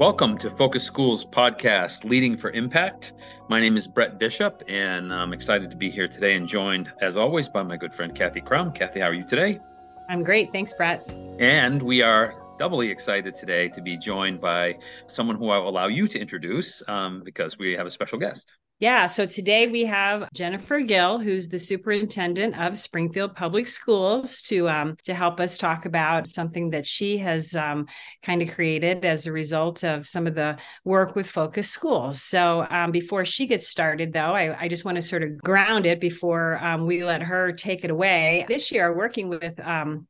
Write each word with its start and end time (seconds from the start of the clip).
Welcome 0.00 0.38
to 0.38 0.48
Focus 0.48 0.82
Schools 0.82 1.26
podcast, 1.26 2.04
Leading 2.04 2.34
for 2.34 2.50
Impact. 2.52 3.12
My 3.50 3.60
name 3.60 3.76
is 3.76 3.86
Brett 3.86 4.18
Bishop, 4.18 4.62
and 4.66 5.12
I'm 5.12 5.34
excited 5.34 5.70
to 5.72 5.76
be 5.76 5.90
here 5.90 6.08
today 6.08 6.36
and 6.36 6.48
joined, 6.48 6.90
as 7.02 7.18
always, 7.18 7.50
by 7.50 7.62
my 7.64 7.76
good 7.76 7.92
friend 7.92 8.16
Kathy 8.16 8.40
Crum. 8.40 8.72
Kathy, 8.72 9.00
how 9.00 9.08
are 9.08 9.12
you 9.12 9.26
today? 9.26 9.60
I'm 10.08 10.22
great. 10.22 10.52
Thanks, 10.52 10.72
Brett. 10.72 11.06
And 11.38 11.82
we 11.82 12.00
are 12.00 12.34
doubly 12.58 12.88
excited 12.88 13.34
today 13.34 13.68
to 13.68 13.82
be 13.82 13.98
joined 13.98 14.40
by 14.40 14.78
someone 15.06 15.36
who 15.36 15.50
I 15.50 15.58
will 15.58 15.68
allow 15.68 15.88
you 15.88 16.08
to 16.08 16.18
introduce 16.18 16.82
um, 16.88 17.20
because 17.22 17.58
we 17.58 17.72
have 17.72 17.86
a 17.86 17.90
special 17.90 18.18
guest. 18.18 18.50
Yeah, 18.80 19.04
so 19.04 19.26
today 19.26 19.66
we 19.66 19.84
have 19.84 20.32
Jennifer 20.32 20.80
Gill, 20.80 21.18
who's 21.18 21.50
the 21.50 21.58
superintendent 21.58 22.58
of 22.58 22.78
Springfield 22.78 23.36
Public 23.36 23.66
Schools, 23.66 24.40
to 24.44 24.70
um, 24.70 24.96
to 25.04 25.12
help 25.12 25.38
us 25.38 25.58
talk 25.58 25.84
about 25.84 26.26
something 26.26 26.70
that 26.70 26.86
she 26.86 27.18
has 27.18 27.54
um, 27.54 27.88
kind 28.22 28.40
of 28.40 28.54
created 28.54 29.04
as 29.04 29.26
a 29.26 29.32
result 29.32 29.84
of 29.84 30.06
some 30.06 30.26
of 30.26 30.34
the 30.34 30.56
work 30.86 31.14
with 31.14 31.28
Focus 31.28 31.68
Schools. 31.68 32.22
So 32.22 32.66
um, 32.70 32.90
before 32.90 33.26
she 33.26 33.46
gets 33.46 33.68
started, 33.68 34.14
though, 34.14 34.32
I, 34.32 34.58
I, 34.58 34.68
just 34.68 34.86
want 34.86 34.96
to 34.96 35.02
sort 35.02 35.24
of 35.24 35.36
ground 35.36 35.84
it 35.84 36.00
before 36.00 36.58
um, 36.64 36.86
we 36.86 37.04
let 37.04 37.22
her 37.22 37.52
take 37.52 37.84
it 37.84 37.90
away. 37.90 38.46
This 38.48 38.72
year, 38.72 38.96
working 38.96 39.28
with 39.28 39.60
um, 39.60 40.06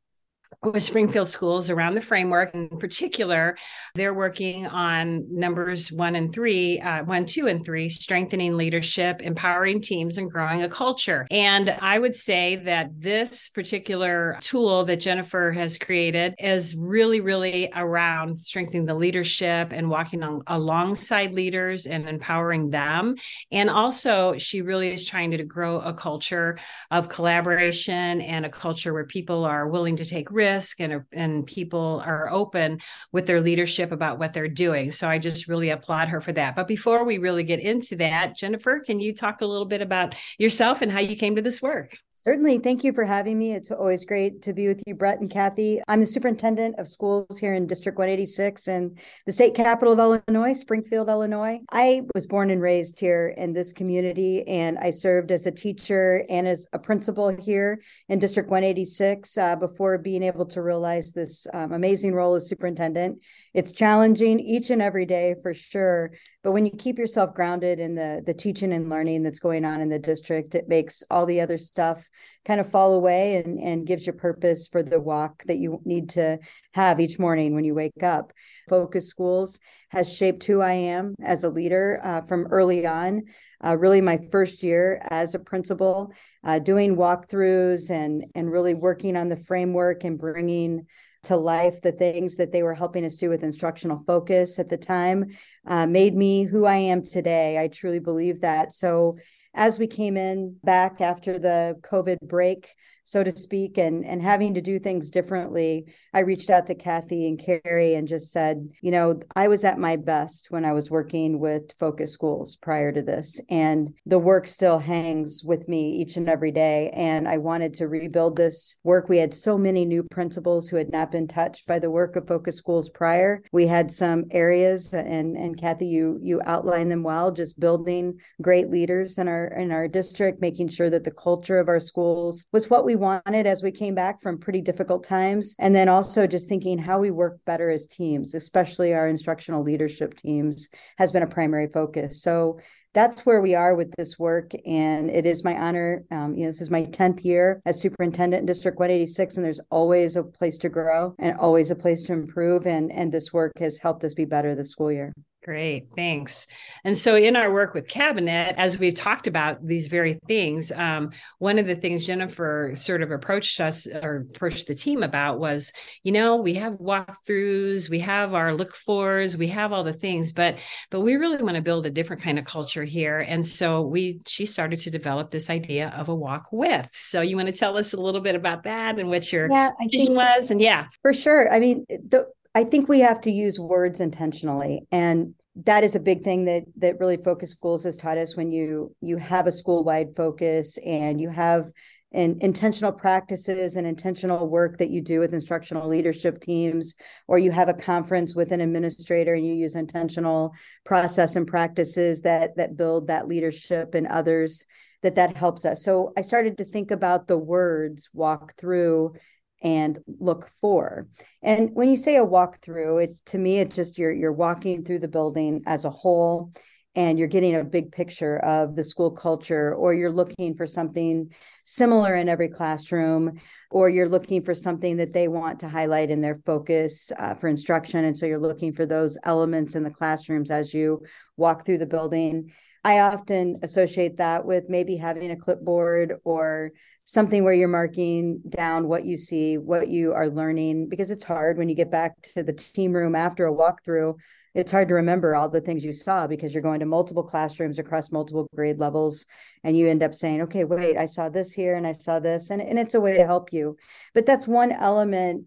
with 0.63 0.83
Springfield 0.83 1.27
schools 1.27 1.71
around 1.71 1.95
the 1.95 2.01
framework. 2.01 2.53
In 2.53 2.69
particular, 2.69 3.57
they're 3.95 4.13
working 4.13 4.67
on 4.67 5.25
numbers 5.31 5.91
one 5.91 6.15
and 6.15 6.31
three, 6.31 6.79
uh, 6.79 7.03
one, 7.03 7.25
two, 7.25 7.47
and 7.47 7.65
three, 7.65 7.89
strengthening 7.89 8.57
leadership, 8.57 9.21
empowering 9.21 9.81
teams, 9.81 10.19
and 10.19 10.29
growing 10.29 10.61
a 10.61 10.69
culture. 10.69 11.25
And 11.31 11.75
I 11.81 11.97
would 11.97 12.15
say 12.15 12.57
that 12.57 12.91
this 12.95 13.49
particular 13.49 14.37
tool 14.41 14.85
that 14.85 14.99
Jennifer 14.99 15.51
has 15.51 15.79
created 15.79 16.35
is 16.37 16.75
really, 16.75 17.21
really 17.21 17.71
around 17.75 18.37
strengthening 18.37 18.85
the 18.85 18.93
leadership 18.93 19.69
and 19.71 19.89
walking 19.89 20.21
on, 20.21 20.43
alongside 20.45 21.31
leaders 21.31 21.87
and 21.87 22.07
empowering 22.07 22.69
them. 22.69 23.15
And 23.51 23.67
also, 23.67 24.37
she 24.37 24.61
really 24.61 24.93
is 24.93 25.07
trying 25.07 25.31
to 25.31 25.43
grow 25.43 25.79
a 25.79 25.93
culture 25.93 26.59
of 26.91 27.09
collaboration 27.09 28.21
and 28.21 28.45
a 28.45 28.49
culture 28.49 28.93
where 28.93 29.05
people 29.05 29.43
are 29.43 29.67
willing 29.67 29.95
to 29.95 30.05
take 30.05 30.29
risks 30.29 30.50
risk 30.51 30.79
and 30.79 31.03
and 31.11 31.45
people 31.45 32.01
are 32.05 32.29
open 32.31 32.79
with 33.11 33.25
their 33.25 33.41
leadership 33.41 33.91
about 33.91 34.19
what 34.19 34.33
they're 34.33 34.47
doing. 34.47 34.91
So 34.91 35.07
I 35.07 35.17
just 35.17 35.47
really 35.47 35.69
applaud 35.69 36.09
her 36.09 36.21
for 36.21 36.33
that. 36.33 36.55
But 36.55 36.67
before 36.67 37.03
we 37.03 37.17
really 37.17 37.43
get 37.43 37.59
into 37.59 37.95
that, 37.97 38.35
Jennifer, 38.35 38.81
can 38.85 38.99
you 38.99 39.13
talk 39.13 39.41
a 39.41 39.45
little 39.45 39.65
bit 39.65 39.81
about 39.81 40.15
yourself 40.37 40.81
and 40.81 40.91
how 40.91 40.99
you 40.99 41.15
came 41.15 41.35
to 41.35 41.41
this 41.41 41.61
work? 41.61 41.95
Certainly. 42.23 42.59
Thank 42.59 42.83
you 42.83 42.93
for 42.93 43.03
having 43.03 43.39
me. 43.39 43.53
It's 43.53 43.71
always 43.71 44.05
great 44.05 44.43
to 44.43 44.53
be 44.53 44.67
with 44.67 44.83
you, 44.85 44.93
Brett 44.93 45.21
and 45.21 45.29
Kathy. 45.29 45.81
I'm 45.87 46.01
the 46.01 46.05
superintendent 46.05 46.77
of 46.77 46.87
schools 46.87 47.39
here 47.39 47.55
in 47.55 47.65
District 47.65 47.97
186 47.97 48.67
and 48.67 48.99
the 49.25 49.31
state 49.31 49.55
capital 49.55 49.99
of 49.99 50.21
Illinois, 50.29 50.53
Springfield, 50.53 51.09
Illinois. 51.09 51.61
I 51.71 52.03
was 52.13 52.27
born 52.27 52.51
and 52.51 52.61
raised 52.61 52.99
here 52.99 53.33
in 53.37 53.53
this 53.53 53.73
community, 53.73 54.47
and 54.47 54.77
I 54.77 54.91
served 54.91 55.31
as 55.31 55.47
a 55.47 55.51
teacher 55.51 56.23
and 56.29 56.47
as 56.47 56.67
a 56.73 56.77
principal 56.77 57.29
here 57.29 57.81
in 58.07 58.19
District 58.19 58.47
186 58.47 59.35
uh, 59.39 59.55
before 59.55 59.97
being 59.97 60.21
able 60.21 60.45
to 60.45 60.61
realize 60.61 61.13
this 61.13 61.47
um, 61.55 61.71
amazing 61.71 62.13
role 62.13 62.35
as 62.35 62.47
superintendent 62.47 63.17
it's 63.53 63.71
challenging 63.71 64.39
each 64.39 64.69
and 64.69 64.81
every 64.81 65.05
day 65.05 65.35
for 65.41 65.53
sure 65.53 66.11
but 66.43 66.51
when 66.51 66.65
you 66.65 66.71
keep 66.71 66.97
yourself 66.97 67.33
grounded 67.33 67.79
in 67.79 67.95
the 67.95 68.21
the 68.25 68.33
teaching 68.33 68.73
and 68.73 68.89
learning 68.89 69.23
that's 69.23 69.39
going 69.39 69.65
on 69.65 69.81
in 69.81 69.89
the 69.89 69.99
district 69.99 70.55
it 70.55 70.67
makes 70.67 71.03
all 71.09 71.25
the 71.25 71.41
other 71.41 71.57
stuff 71.57 72.07
kind 72.45 72.59
of 72.59 72.69
fall 72.69 72.93
away 72.93 73.35
and 73.35 73.59
and 73.59 73.85
gives 73.85 74.07
you 74.07 74.13
purpose 74.13 74.67
for 74.67 74.81
the 74.81 74.99
walk 74.99 75.43
that 75.45 75.57
you 75.57 75.79
need 75.85 76.09
to 76.09 76.39
have 76.73 76.99
each 76.99 77.19
morning 77.19 77.53
when 77.53 77.63
you 77.63 77.75
wake 77.75 78.01
up. 78.01 78.33
Focus 78.69 79.07
schools 79.07 79.59
has 79.89 80.11
shaped 80.11 80.43
who 80.45 80.61
i 80.61 80.71
am 80.71 81.15
as 81.21 81.43
a 81.43 81.49
leader 81.49 81.99
uh, 82.03 82.21
from 82.21 82.47
early 82.47 82.87
on 82.87 83.21
uh, 83.63 83.75
really 83.77 84.01
my 84.01 84.17
first 84.31 84.63
year 84.63 85.05
as 85.09 85.35
a 85.35 85.39
principal 85.39 86.11
uh, 86.43 86.57
doing 86.59 86.95
walkthroughs 86.95 87.89
and 87.89 88.25
and 88.33 88.51
really 88.51 88.73
working 88.73 89.15
on 89.15 89.29
the 89.29 89.37
framework 89.37 90.03
and 90.03 90.17
bringing 90.17 90.85
to 91.23 91.37
life 91.37 91.81
the 91.81 91.91
things 91.91 92.37
that 92.37 92.51
they 92.51 92.63
were 92.63 92.73
helping 92.73 93.05
us 93.05 93.15
do 93.15 93.29
with 93.29 93.43
instructional 93.43 94.03
focus 94.07 94.59
at 94.59 94.69
the 94.69 94.77
time 94.77 95.25
uh, 95.67 95.85
made 95.85 96.15
me 96.15 96.43
who 96.43 96.65
I 96.65 96.77
am 96.77 97.03
today. 97.03 97.59
I 97.59 97.67
truly 97.67 97.99
believe 97.99 98.41
that. 98.41 98.73
So, 98.73 99.15
as 99.53 99.77
we 99.77 99.87
came 99.87 100.15
in 100.15 100.55
back 100.63 101.01
after 101.01 101.37
the 101.37 101.75
COVID 101.81 102.21
break, 102.21 102.73
so 103.11 103.23
to 103.23 103.31
speak, 103.37 103.77
and 103.77 104.05
and 104.05 104.21
having 104.21 104.53
to 104.53 104.61
do 104.61 104.79
things 104.79 105.11
differently, 105.11 105.85
I 106.13 106.21
reached 106.21 106.49
out 106.49 106.65
to 106.67 106.75
Kathy 106.75 107.27
and 107.27 107.37
Carrie 107.37 107.95
and 107.95 108.07
just 108.07 108.31
said, 108.31 108.69
you 108.81 108.91
know, 108.91 109.19
I 109.35 109.49
was 109.49 109.65
at 109.65 109.77
my 109.77 109.97
best 109.97 110.49
when 110.49 110.63
I 110.63 110.71
was 110.71 110.89
working 110.89 111.39
with 111.39 111.73
focus 111.77 112.13
schools 112.13 112.55
prior 112.55 112.91
to 112.93 113.01
this, 113.01 113.39
and 113.49 113.93
the 114.05 114.19
work 114.19 114.47
still 114.47 114.79
hangs 114.79 115.43
with 115.43 115.67
me 115.67 115.91
each 115.97 116.15
and 116.15 116.29
every 116.29 116.51
day. 116.51 116.89
And 116.93 117.27
I 117.27 117.37
wanted 117.37 117.73
to 117.75 117.89
rebuild 117.89 118.37
this 118.37 118.77
work. 118.83 119.09
We 119.09 119.17
had 119.17 119.33
so 119.33 119.57
many 119.57 119.83
new 119.83 120.03
principals 120.03 120.69
who 120.69 120.77
had 120.77 120.91
not 120.91 121.11
been 121.11 121.27
touched 121.27 121.67
by 121.67 121.79
the 121.79 121.91
work 121.91 122.15
of 122.15 122.27
focus 122.27 122.55
schools 122.55 122.89
prior. 122.89 123.43
We 123.51 123.67
had 123.67 123.91
some 123.91 124.25
areas, 124.31 124.93
and 124.93 125.35
and 125.35 125.59
Kathy, 125.59 125.87
you 125.87 126.17
you 126.23 126.41
outlined 126.45 126.91
them 126.91 127.03
well, 127.03 127.31
just 127.31 127.59
building 127.59 128.19
great 128.41 128.69
leaders 128.69 129.17
in 129.17 129.27
our 129.27 129.47
in 129.47 129.71
our 129.71 129.89
district, 129.89 130.39
making 130.39 130.69
sure 130.69 130.89
that 130.89 131.03
the 131.03 131.11
culture 131.11 131.59
of 131.59 131.67
our 131.67 131.81
schools 131.81 132.45
was 132.53 132.69
what 132.69 132.85
we 132.85 133.00
wanted 133.01 133.45
as 133.45 133.61
we 133.61 133.71
came 133.71 133.95
back 133.95 134.21
from 134.21 134.37
pretty 134.37 134.61
difficult 134.61 135.03
times, 135.03 135.55
and 135.59 135.75
then 135.75 135.89
also 135.89 136.25
just 136.25 136.47
thinking 136.47 136.77
how 136.77 136.99
we 136.99 137.11
work 137.11 137.39
better 137.45 137.69
as 137.69 137.87
teams, 137.87 138.33
especially 138.33 138.93
our 138.93 139.07
instructional 139.07 139.63
leadership 139.63 140.13
teams, 140.13 140.69
has 140.97 141.11
been 141.11 141.23
a 141.23 141.27
primary 141.27 141.67
focus. 141.67 142.21
So 142.21 142.59
that's 142.93 143.25
where 143.25 143.41
we 143.41 143.55
are 143.55 143.75
with 143.75 143.91
this 143.97 144.19
work. 144.19 144.51
And 144.65 145.09
it 145.09 145.25
is 145.25 145.43
my 145.43 145.57
honor. 145.57 146.03
Um, 146.11 146.35
you 146.35 146.43
know, 146.43 146.49
this 146.49 146.61
is 146.61 146.71
my 146.71 146.83
10th 146.83 147.23
year 147.25 147.61
as 147.65 147.81
superintendent 147.81 148.41
in 148.41 148.45
District 148.45 148.77
186, 148.77 149.37
and 149.37 149.45
there's 149.45 149.61
always 149.69 150.15
a 150.15 150.23
place 150.23 150.57
to 150.59 150.69
grow 150.69 151.15
and 151.19 151.37
always 151.37 151.71
a 151.71 151.75
place 151.75 152.03
to 152.05 152.13
improve. 152.13 152.67
And, 152.67 152.91
and 152.91 153.11
this 153.11 153.33
work 153.33 153.57
has 153.59 153.77
helped 153.77 154.03
us 154.03 154.13
be 154.13 154.25
better 154.25 154.55
this 154.55 154.71
school 154.71 154.91
year. 154.91 155.13
Great, 155.43 155.87
thanks. 155.95 156.45
And 156.83 156.95
so, 156.95 157.15
in 157.15 157.35
our 157.35 157.51
work 157.51 157.73
with 157.73 157.87
Cabinet, 157.87 158.53
as 158.59 158.77
we've 158.77 158.93
talked 158.93 159.25
about 159.25 159.65
these 159.65 159.87
very 159.87 160.19
things, 160.27 160.71
um, 160.71 161.13
one 161.39 161.57
of 161.57 161.65
the 161.65 161.73
things 161.75 162.05
Jennifer 162.05 162.73
sort 162.75 163.01
of 163.01 163.09
approached 163.09 163.59
us 163.59 163.87
or 163.87 164.27
approached 164.29 164.67
the 164.67 164.75
team 164.75 165.01
about 165.01 165.39
was, 165.39 165.73
you 166.03 166.11
know, 166.11 166.35
we 166.35 166.53
have 166.53 166.73
walkthroughs, 166.73 167.89
we 167.89 167.97
have 168.01 168.35
our 168.35 168.53
look 168.53 168.75
fors, 168.75 169.35
we 169.35 169.47
have 169.47 169.73
all 169.73 169.83
the 169.83 169.93
things, 169.93 170.31
but 170.31 170.59
but 170.91 171.01
we 171.01 171.15
really 171.15 171.41
want 171.41 171.55
to 171.55 171.61
build 171.63 171.87
a 171.87 171.91
different 171.91 172.21
kind 172.21 172.37
of 172.37 172.45
culture 172.45 172.83
here. 172.83 173.21
And 173.21 173.43
so 173.43 173.81
we 173.81 174.21
she 174.27 174.45
started 174.45 174.77
to 174.81 174.91
develop 174.91 175.31
this 175.31 175.49
idea 175.49 175.89
of 175.97 176.07
a 176.07 176.13
walk 176.13 176.49
with. 176.51 176.87
So 176.93 177.21
you 177.21 177.35
want 177.35 177.47
to 177.47 177.51
tell 177.51 177.79
us 177.79 177.93
a 177.93 177.99
little 177.99 178.21
bit 178.21 178.35
about 178.35 178.61
that 178.65 178.99
and 178.99 179.09
what 179.09 179.33
your 179.33 179.49
yeah, 179.49 179.71
vision 179.91 180.13
was? 180.13 180.51
And 180.51 180.61
yeah, 180.61 180.85
for 181.01 181.13
sure. 181.13 181.51
I 181.51 181.59
mean, 181.59 181.83
the 181.89 182.27
I 182.53 182.65
think 182.65 182.89
we 182.89 182.99
have 182.99 183.21
to 183.21 183.31
use 183.31 183.59
words 183.59 184.01
intentionally 184.01 184.87
and 184.91 185.33
that 185.55 185.83
is 185.83 185.95
a 185.95 185.99
big 185.99 186.23
thing 186.23 186.45
that 186.45 186.63
that 186.77 186.99
really 186.99 187.17
focus 187.17 187.51
schools 187.51 187.83
has 187.83 187.97
taught 187.97 188.17
us. 188.17 188.35
When 188.37 188.51
you 188.51 188.95
you 189.01 189.17
have 189.17 189.47
a 189.47 189.51
school 189.51 189.83
wide 189.83 190.15
focus 190.15 190.77
and 190.85 191.19
you 191.19 191.29
have 191.29 191.69
an 192.13 192.37
intentional 192.41 192.91
practices 192.91 193.77
and 193.77 193.87
intentional 193.87 194.49
work 194.49 194.77
that 194.77 194.89
you 194.89 195.01
do 195.01 195.19
with 195.19 195.33
instructional 195.33 195.87
leadership 195.87 196.41
teams 196.41 196.95
or 197.27 197.39
you 197.39 197.51
have 197.51 197.69
a 197.69 197.73
conference 197.73 198.35
with 198.35 198.51
an 198.51 198.59
administrator 198.59 199.33
and 199.33 199.45
you 199.45 199.53
use 199.53 199.75
intentional 199.75 200.53
process 200.85 201.35
and 201.37 201.47
practices 201.47 202.21
that 202.21 202.55
that 202.57 202.75
build 202.75 203.07
that 203.07 203.27
leadership 203.27 203.93
and 203.93 204.07
others 204.07 204.65
that 205.03 205.15
that 205.15 205.35
helps 205.35 205.65
us. 205.65 205.83
So 205.83 206.13
i 206.17 206.21
started 206.21 206.57
to 206.57 206.65
think 206.65 206.91
about 206.91 207.27
the 207.27 207.37
words 207.37 208.09
walk 208.13 208.55
through 208.57 209.13
and 209.61 209.99
look 210.19 210.49
for. 210.59 211.07
And 211.41 211.69
when 211.73 211.89
you 211.89 211.97
say 211.97 212.17
a 212.17 212.25
walkthrough, 212.25 213.03
it 213.03 213.15
to 213.27 213.37
me 213.37 213.59
it's 213.59 213.75
just 213.75 213.97
you're 213.97 214.13
you're 214.13 214.33
walking 214.33 214.83
through 214.83 214.99
the 214.99 215.07
building 215.07 215.63
as 215.65 215.85
a 215.85 215.89
whole 215.89 216.51
and 216.95 217.17
you're 217.17 217.27
getting 217.27 217.55
a 217.55 217.63
big 217.63 217.91
picture 217.91 218.37
of 218.39 218.75
the 218.75 218.83
school 218.83 219.11
culture 219.11 219.73
or 219.73 219.93
you're 219.93 220.11
looking 220.11 220.55
for 220.55 220.67
something 220.67 221.29
similar 221.63 222.15
in 222.15 222.27
every 222.27 222.49
classroom 222.49 223.39
or 223.69 223.89
you're 223.89 224.09
looking 224.09 224.43
for 224.43 224.53
something 224.53 224.97
that 224.97 225.13
they 225.13 225.27
want 225.27 225.59
to 225.59 225.69
highlight 225.69 226.09
in 226.09 226.21
their 226.21 226.35
focus 226.45 227.11
uh, 227.17 227.33
for 227.33 227.47
instruction 227.47 228.03
and 228.03 228.17
so 228.17 228.25
you're 228.25 228.39
looking 228.39 228.73
for 228.73 228.85
those 228.85 229.17
elements 229.23 229.75
in 229.75 229.83
the 229.83 229.89
classrooms 229.89 230.51
as 230.51 230.73
you 230.73 231.01
walk 231.37 231.65
through 231.65 231.77
the 231.77 231.85
building 231.85 232.51
i 232.83 232.99
often 232.99 233.57
associate 233.61 234.17
that 234.17 234.43
with 234.43 234.65
maybe 234.67 234.97
having 234.97 235.31
a 235.31 235.37
clipboard 235.37 236.15
or 236.25 236.71
something 237.05 237.43
where 237.43 237.53
you're 237.53 237.67
marking 237.67 238.41
down 238.47 238.87
what 238.87 239.05
you 239.05 239.17
see, 239.17 239.57
what 239.57 239.87
you 239.87 240.13
are 240.13 240.29
learning, 240.29 240.89
because 240.89 241.11
it's 241.11 241.23
hard 241.23 241.57
when 241.57 241.69
you 241.69 241.75
get 241.75 241.91
back 241.91 242.13
to 242.21 242.43
the 242.43 242.53
team 242.53 242.93
room 242.93 243.15
after 243.15 243.47
a 243.47 243.53
walkthrough. 243.53 244.15
It's 244.53 244.71
hard 244.71 244.89
to 244.89 244.95
remember 244.95 245.33
all 245.33 245.47
the 245.47 245.61
things 245.61 245.83
you 245.83 245.93
saw 245.93 246.27
because 246.27 246.53
you're 246.53 246.61
going 246.61 246.81
to 246.81 246.85
multiple 246.85 247.23
classrooms 247.23 247.79
across 247.79 248.11
multiple 248.11 248.49
grade 248.53 248.79
levels 248.79 249.25
and 249.63 249.77
you 249.77 249.87
end 249.87 250.03
up 250.03 250.13
saying, 250.13 250.41
okay, 250.41 250.65
wait, 250.65 250.97
I 250.97 251.05
saw 251.05 251.29
this 251.29 251.51
here 251.51 251.75
and 251.75 251.87
I 251.87 251.93
saw 251.93 252.19
this. 252.19 252.49
And, 252.49 252.61
and 252.61 252.77
it's 252.77 252.93
a 252.93 252.99
way 252.99 253.15
to 253.15 253.25
help 253.25 253.53
you. 253.53 253.77
But 254.13 254.25
that's 254.25 254.47
one 254.47 254.73
element 254.73 255.45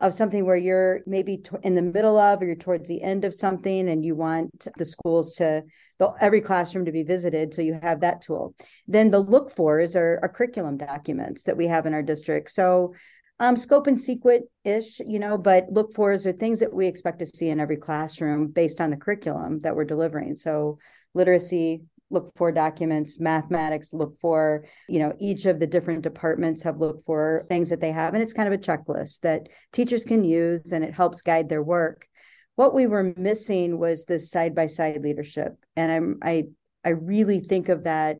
of 0.00 0.14
something 0.14 0.44
where 0.44 0.56
you're 0.56 1.00
maybe 1.06 1.42
in 1.62 1.74
the 1.74 1.82
middle 1.82 2.18
of 2.18 2.40
or 2.40 2.46
you're 2.46 2.54
towards 2.54 2.88
the 2.88 3.02
end 3.02 3.24
of 3.24 3.34
something 3.34 3.88
and 3.88 4.04
you 4.04 4.14
want 4.14 4.68
the 4.76 4.84
schools 4.84 5.34
to 5.36 5.62
the, 5.98 6.12
every 6.20 6.40
classroom 6.40 6.84
to 6.84 6.92
be 6.92 7.02
visited 7.02 7.54
so 7.54 7.62
you 7.62 7.78
have 7.82 8.00
that 8.00 8.22
tool. 8.22 8.54
Then 8.86 9.10
the 9.10 9.20
look 9.20 9.50
fors 9.50 9.96
are, 9.96 10.18
are 10.22 10.28
curriculum 10.28 10.76
documents 10.76 11.44
that 11.44 11.56
we 11.56 11.66
have 11.66 11.86
in 11.86 11.94
our 11.94 12.02
district. 12.02 12.50
So 12.50 12.94
um, 13.38 13.56
scope 13.56 13.86
and 13.86 14.00
sequent 14.00 14.46
ish 14.64 14.98
you 15.00 15.18
know 15.18 15.36
but 15.36 15.66
look 15.70 15.92
fors 15.94 16.26
are 16.26 16.32
things 16.32 16.60
that 16.60 16.72
we 16.72 16.86
expect 16.86 17.18
to 17.18 17.26
see 17.26 17.50
in 17.50 17.60
every 17.60 17.76
classroom 17.76 18.46
based 18.48 18.80
on 18.80 18.90
the 18.90 18.96
curriculum 18.96 19.60
that 19.60 19.76
we're 19.76 19.84
delivering. 19.84 20.36
So 20.36 20.78
literacy 21.14 21.82
look 22.10 22.32
for 22.36 22.52
documents 22.52 23.18
mathematics 23.18 23.92
look 23.92 24.16
for 24.20 24.64
you 24.88 24.98
know 24.98 25.12
each 25.18 25.46
of 25.46 25.58
the 25.58 25.66
different 25.66 26.02
departments 26.02 26.62
have 26.62 26.78
looked 26.78 27.04
for 27.04 27.44
things 27.48 27.70
that 27.70 27.80
they 27.80 27.90
have 27.90 28.14
and 28.14 28.22
it's 28.22 28.32
kind 28.32 28.52
of 28.52 28.58
a 28.58 28.62
checklist 28.62 29.20
that 29.20 29.48
teachers 29.72 30.04
can 30.04 30.22
use 30.22 30.72
and 30.72 30.84
it 30.84 30.94
helps 30.94 31.20
guide 31.20 31.48
their 31.48 31.62
work 31.62 32.06
what 32.56 32.74
we 32.74 32.86
were 32.86 33.14
missing 33.16 33.78
was 33.78 34.04
this 34.04 34.30
side 34.30 34.54
by 34.54 34.66
side 34.66 35.02
leadership 35.02 35.54
and 35.76 35.92
i'm 35.92 36.18
i 36.22 36.44
i 36.84 36.90
really 36.90 37.40
think 37.40 37.68
of 37.68 37.84
that 37.84 38.18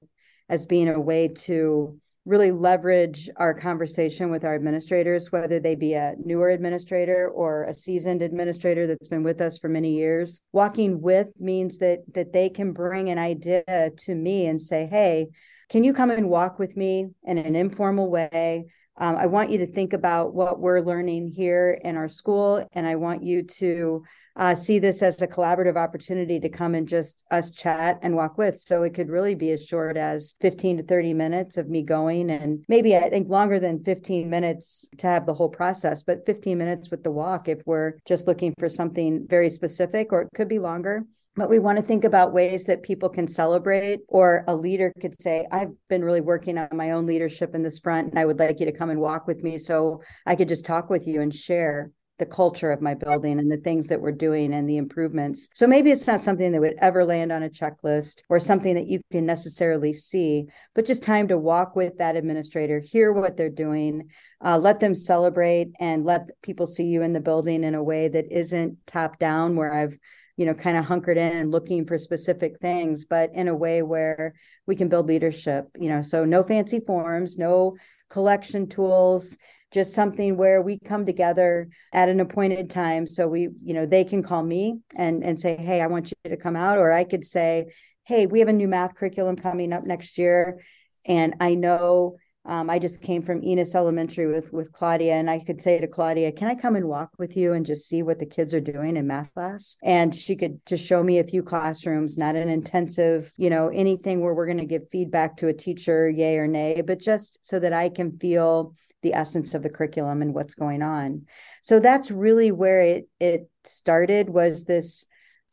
as 0.49 0.67
being 0.67 0.89
a 0.89 1.01
way 1.01 1.29
to 1.29 1.99
really 2.27 2.51
leverage 2.51 3.31
our 3.37 3.55
conversation 3.55 4.31
with 4.31 4.45
our 4.45 4.57
administrators, 4.57 5.31
whether 5.31 5.61
they 5.61 5.77
be 5.77 5.95
a 5.95 6.15
newer 6.23 6.51
administrator 6.51 7.29
or 7.29 7.63
a 7.65 7.73
seasoned 7.73 8.21
administrator 8.21 8.87
that's 8.87 9.09
been 9.09 9.23
with 9.23 9.41
us 9.41 9.59
for 9.59 9.69
many 9.69 9.93
years. 9.93 10.43
Walking 10.53 11.01
with 11.01 11.29
means 11.41 11.79
that 11.79 12.01
that 12.15 12.33
they 12.33 12.51
can 12.51 12.73
bring 12.73 13.09
an 13.09 13.19
idea 13.19 13.91
to 13.97 14.15
me 14.15 14.47
and 14.47 14.61
say, 14.61 14.87
"Hey, 14.87 15.29
can 15.71 15.85
you 15.85 15.95
come 15.95 16.11
and 16.11 16.29
walk 16.29 16.59
with 16.59 16.77
me 16.77 17.09
in 17.23 17.39
an 17.39 17.55
informal 17.55 18.11
way?" 18.11 18.67
Um, 18.99 19.17
I 19.17 19.27
want 19.27 19.51
you 19.51 19.59
to 19.59 19.67
think 19.67 19.93
about 19.93 20.35
what 20.35 20.59
we're 20.59 20.81
learning 20.81 21.29
here 21.29 21.79
in 21.85 21.97
our 21.97 22.09
school, 22.09 22.67
and 22.73 22.87
I 22.87 22.97
want 22.97 23.23
you 23.23 23.43
to 23.43 24.05
uh, 24.37 24.55
see 24.55 24.79
this 24.79 25.03
as 25.03 25.21
a 25.21 25.27
collaborative 25.27 25.77
opportunity 25.77 26.39
to 26.41 26.49
come 26.49 26.75
and 26.75 26.89
just 26.89 27.25
us 27.31 27.51
chat 27.51 27.99
and 28.03 28.15
walk 28.15 28.39
with. 28.39 28.57
So 28.59 28.83
it 28.83 28.95
could 28.95 29.11
really 29.11 29.35
be 29.35 29.51
as 29.51 29.65
short 29.65 29.97
as 29.97 30.35
15 30.41 30.79
to 30.79 30.83
30 30.83 31.15
minutes 31.15 31.57
of 31.57 31.69
me 31.69 31.83
going, 31.83 32.31
and 32.31 32.65
maybe 32.69 32.97
I 32.97 33.09
think 33.11 33.29
longer 33.29 33.59
than 33.59 33.85
15 33.85 34.31
minutes 34.31 34.89
to 34.99 35.07
have 35.07 35.27
the 35.27 35.35
whole 35.35 35.49
process, 35.49 36.03
but 36.03 36.27
15 36.27 36.57
minutes 36.57 36.91
with 36.91 37.03
the 37.03 37.11
walk 37.11 37.49
if 37.49 37.61
we're 37.67 37.95
just 38.07 38.27
looking 38.27 38.55
for 38.59 38.69
something 38.69 39.27
very 39.29 39.51
specific, 39.51 40.13
or 40.13 40.23
it 40.23 40.29
could 40.35 40.49
be 40.49 40.59
longer 40.59 41.05
but 41.37 41.51
we 41.51 41.59
want 41.59 41.77
to 41.79 41.85
think 41.85 42.05
about 42.05 42.33
ways 42.33 42.65
that 42.65 42.83
people 42.83 43.09
can 43.09 43.29
celebrate 43.29 44.01
or 44.09 44.45
a 44.49 44.55
leader 44.55 44.93
could 45.01 45.21
say 45.21 45.47
i've 45.53 45.71
been 45.89 46.05
really 46.05 46.21
working 46.21 46.59
on 46.59 46.69
my 46.73 46.91
own 46.91 47.07
leadership 47.07 47.55
in 47.55 47.63
this 47.63 47.79
front 47.79 48.09
and 48.09 48.19
i 48.19 48.25
would 48.25 48.39
like 48.39 48.59
you 48.61 48.67
to 48.67 48.73
come 48.73 48.91
and 48.91 49.01
walk 49.01 49.27
with 49.27 49.43
me 49.43 49.59
so 49.59 50.01
i 50.27 50.35
could 50.35 50.49
just 50.49 50.65
talk 50.65 50.91
with 50.91 51.07
you 51.07 51.21
and 51.21 51.35
share 51.35 51.91
the 52.19 52.27
culture 52.27 52.71
of 52.71 52.81
my 52.81 52.95
building 52.95 53.39
and 53.39 53.51
the 53.51 53.59
things 53.59 53.89
that 53.89 54.01
we're 54.01 54.13
doing 54.13 54.55
and 54.55 54.69
the 54.69 54.79
improvements. 54.79 55.49
So 55.55 55.67
maybe 55.67 55.91
it's 55.91 56.07
not 56.07 56.23
something 56.23 56.53
that 56.53 56.61
would 56.61 56.77
ever 56.79 57.05
land 57.05 57.31
on 57.31 57.43
a 57.43 57.51
checklist 57.51 58.23
or 58.29 58.41
something 58.41 58.75
that 58.75 58.87
you 58.87 59.01
can 59.13 59.27
necessarily 59.27 59.93
see 59.93 60.47
but 60.75 60.87
just 60.87 61.03
time 61.03 61.29
to 61.29 61.39
walk 61.39 61.77
with 61.77 61.99
that 61.99 62.17
administrator 62.17 62.81
hear 62.81 63.13
what 63.13 63.37
they're 63.37 63.51
doing 63.51 64.09
uh, 64.45 64.59
let 64.59 64.81
them 64.81 64.95
celebrate 64.95 65.73
and 65.81 66.05
let 66.05 66.31
people 66.43 66.67
see 66.67 66.85
you 66.85 67.03
in 67.03 67.13
the 67.13 67.21
building 67.21 67.65
in 67.65 67.75
a 67.75 67.83
way 67.83 68.09
that 68.09 68.31
isn't 68.31 68.79
top 68.87 69.19
down 69.19 69.57
where 69.57 69.73
i've 69.73 69.99
you 70.37 70.45
know, 70.47 70.55
kind 70.55 70.77
of 70.77 70.85
hunkered 70.85 71.17
in 71.17 71.37
and 71.37 71.51
looking 71.51 71.87
for 71.87 71.99
specific 71.99 72.59
things, 72.61 73.05
but 73.05 73.31
in 73.35 73.49
a 73.49 73.55
way 73.55 73.83
where 73.83 74.35
we 74.67 74.77
can 74.77 74.89
build 74.89 75.07
leadership, 75.07 75.67
you 75.79 75.89
know, 75.89 76.03
so 76.03 76.25
no 76.25 76.43
fancy 76.43 76.81
forms, 76.81 77.39
no 77.39 77.75
collection 78.11 78.69
tools, 78.69 79.37
just 79.73 79.95
something 79.95 80.37
where 80.37 80.63
we 80.63 80.79
come 80.79 81.05
together 81.05 81.69
at 81.93 82.09
an 82.09 82.21
appointed 82.21 82.71
time. 82.71 83.07
So 83.07 83.27
we, 83.27 83.49
you 83.59 83.75
know, 83.75 83.87
they 83.87 84.05
can 84.05 84.23
call 84.23 84.43
me 84.43 84.79
and 84.95 85.25
and 85.25 85.41
say, 85.41 85.57
hey, 85.57 85.81
I 85.81 85.87
want 85.87 86.11
you 86.11 86.31
to 86.31 86.37
come 86.37 86.57
out, 86.57 86.79
or 86.79 86.93
I 86.93 87.05
could 87.05 87.25
say, 87.25 87.67
hey, 88.05 88.27
we 88.27 88.39
have 88.41 88.49
a 88.49 88.53
new 88.53 88.69
math 88.69 88.95
curriculum 88.95 89.37
coming 89.37 89.73
up 89.73 89.85
next 89.85 90.19
year. 90.19 90.63
And 91.05 91.35
I 91.41 91.55
know 91.55 92.17
um, 92.47 92.71
I 92.71 92.79
just 92.79 93.03
came 93.03 93.23
from 93.23 93.43
Enos 93.43 93.75
Elementary 93.75 94.27
with 94.27 94.53
with 94.53 94.73
Claudia, 94.73 95.15
and 95.15 95.29
I 95.29 95.41
could 95.41 95.61
say 95.61 95.81
to 95.81 95.87
Claudia, 95.87 96.33
"Can 96.33 96.49
I 96.49 96.55
come 96.55 96.77
and 96.77 96.89
walk 96.89 97.11
with 97.19 97.37
you 97.37 97.53
and 97.53 97.67
just 97.67 97.89
see 97.89 98.03
what 98.03 98.19
the 98.19 98.27
kids 98.27 98.55
are 98.55 98.61
doing 98.61 98.97
in 98.97 99.07
math 99.07 99.33
class?" 99.35 99.77
And 99.83 100.15
she 100.15 100.37
could 100.37 100.65
just 100.65 100.87
show 100.87 101.03
me 101.03 101.19
a 101.19 101.25
few 101.25 101.43
classrooms, 101.43 102.17
not 102.17 102.37
an 102.37 102.49
intensive, 102.49 103.33
you 103.37 103.51
know, 103.51 103.69
anything 103.69 104.21
where 104.21 104.35
we're 104.35 104.47
going 104.47 104.59
to 104.59 104.65
give 104.65 104.89
feedback 104.89 105.37
to 105.39 105.49
a 105.49 105.53
teacher, 105.53 106.09
yay 106.09 106.39
or 106.39 106.47
nay, 106.47 106.83
but 106.87 107.01
just 107.01 107.45
so 107.45 107.59
that 107.59 107.73
I 107.73 107.89
can 107.89 108.19
feel 108.19 108.75
the 109.03 109.15
essence 109.15 109.55
of 109.55 109.63
the 109.63 109.71
curriculum 109.71 110.23
and 110.23 110.35
what's 110.35 110.55
going 110.55 110.83
on. 110.83 111.27
So 111.63 111.81
that's 111.81 112.11
really 112.11 112.53
where 112.53 112.81
it 112.81 113.09
it 113.21 113.51
started. 113.65 114.31
Was 114.31 114.65
this 114.65 115.07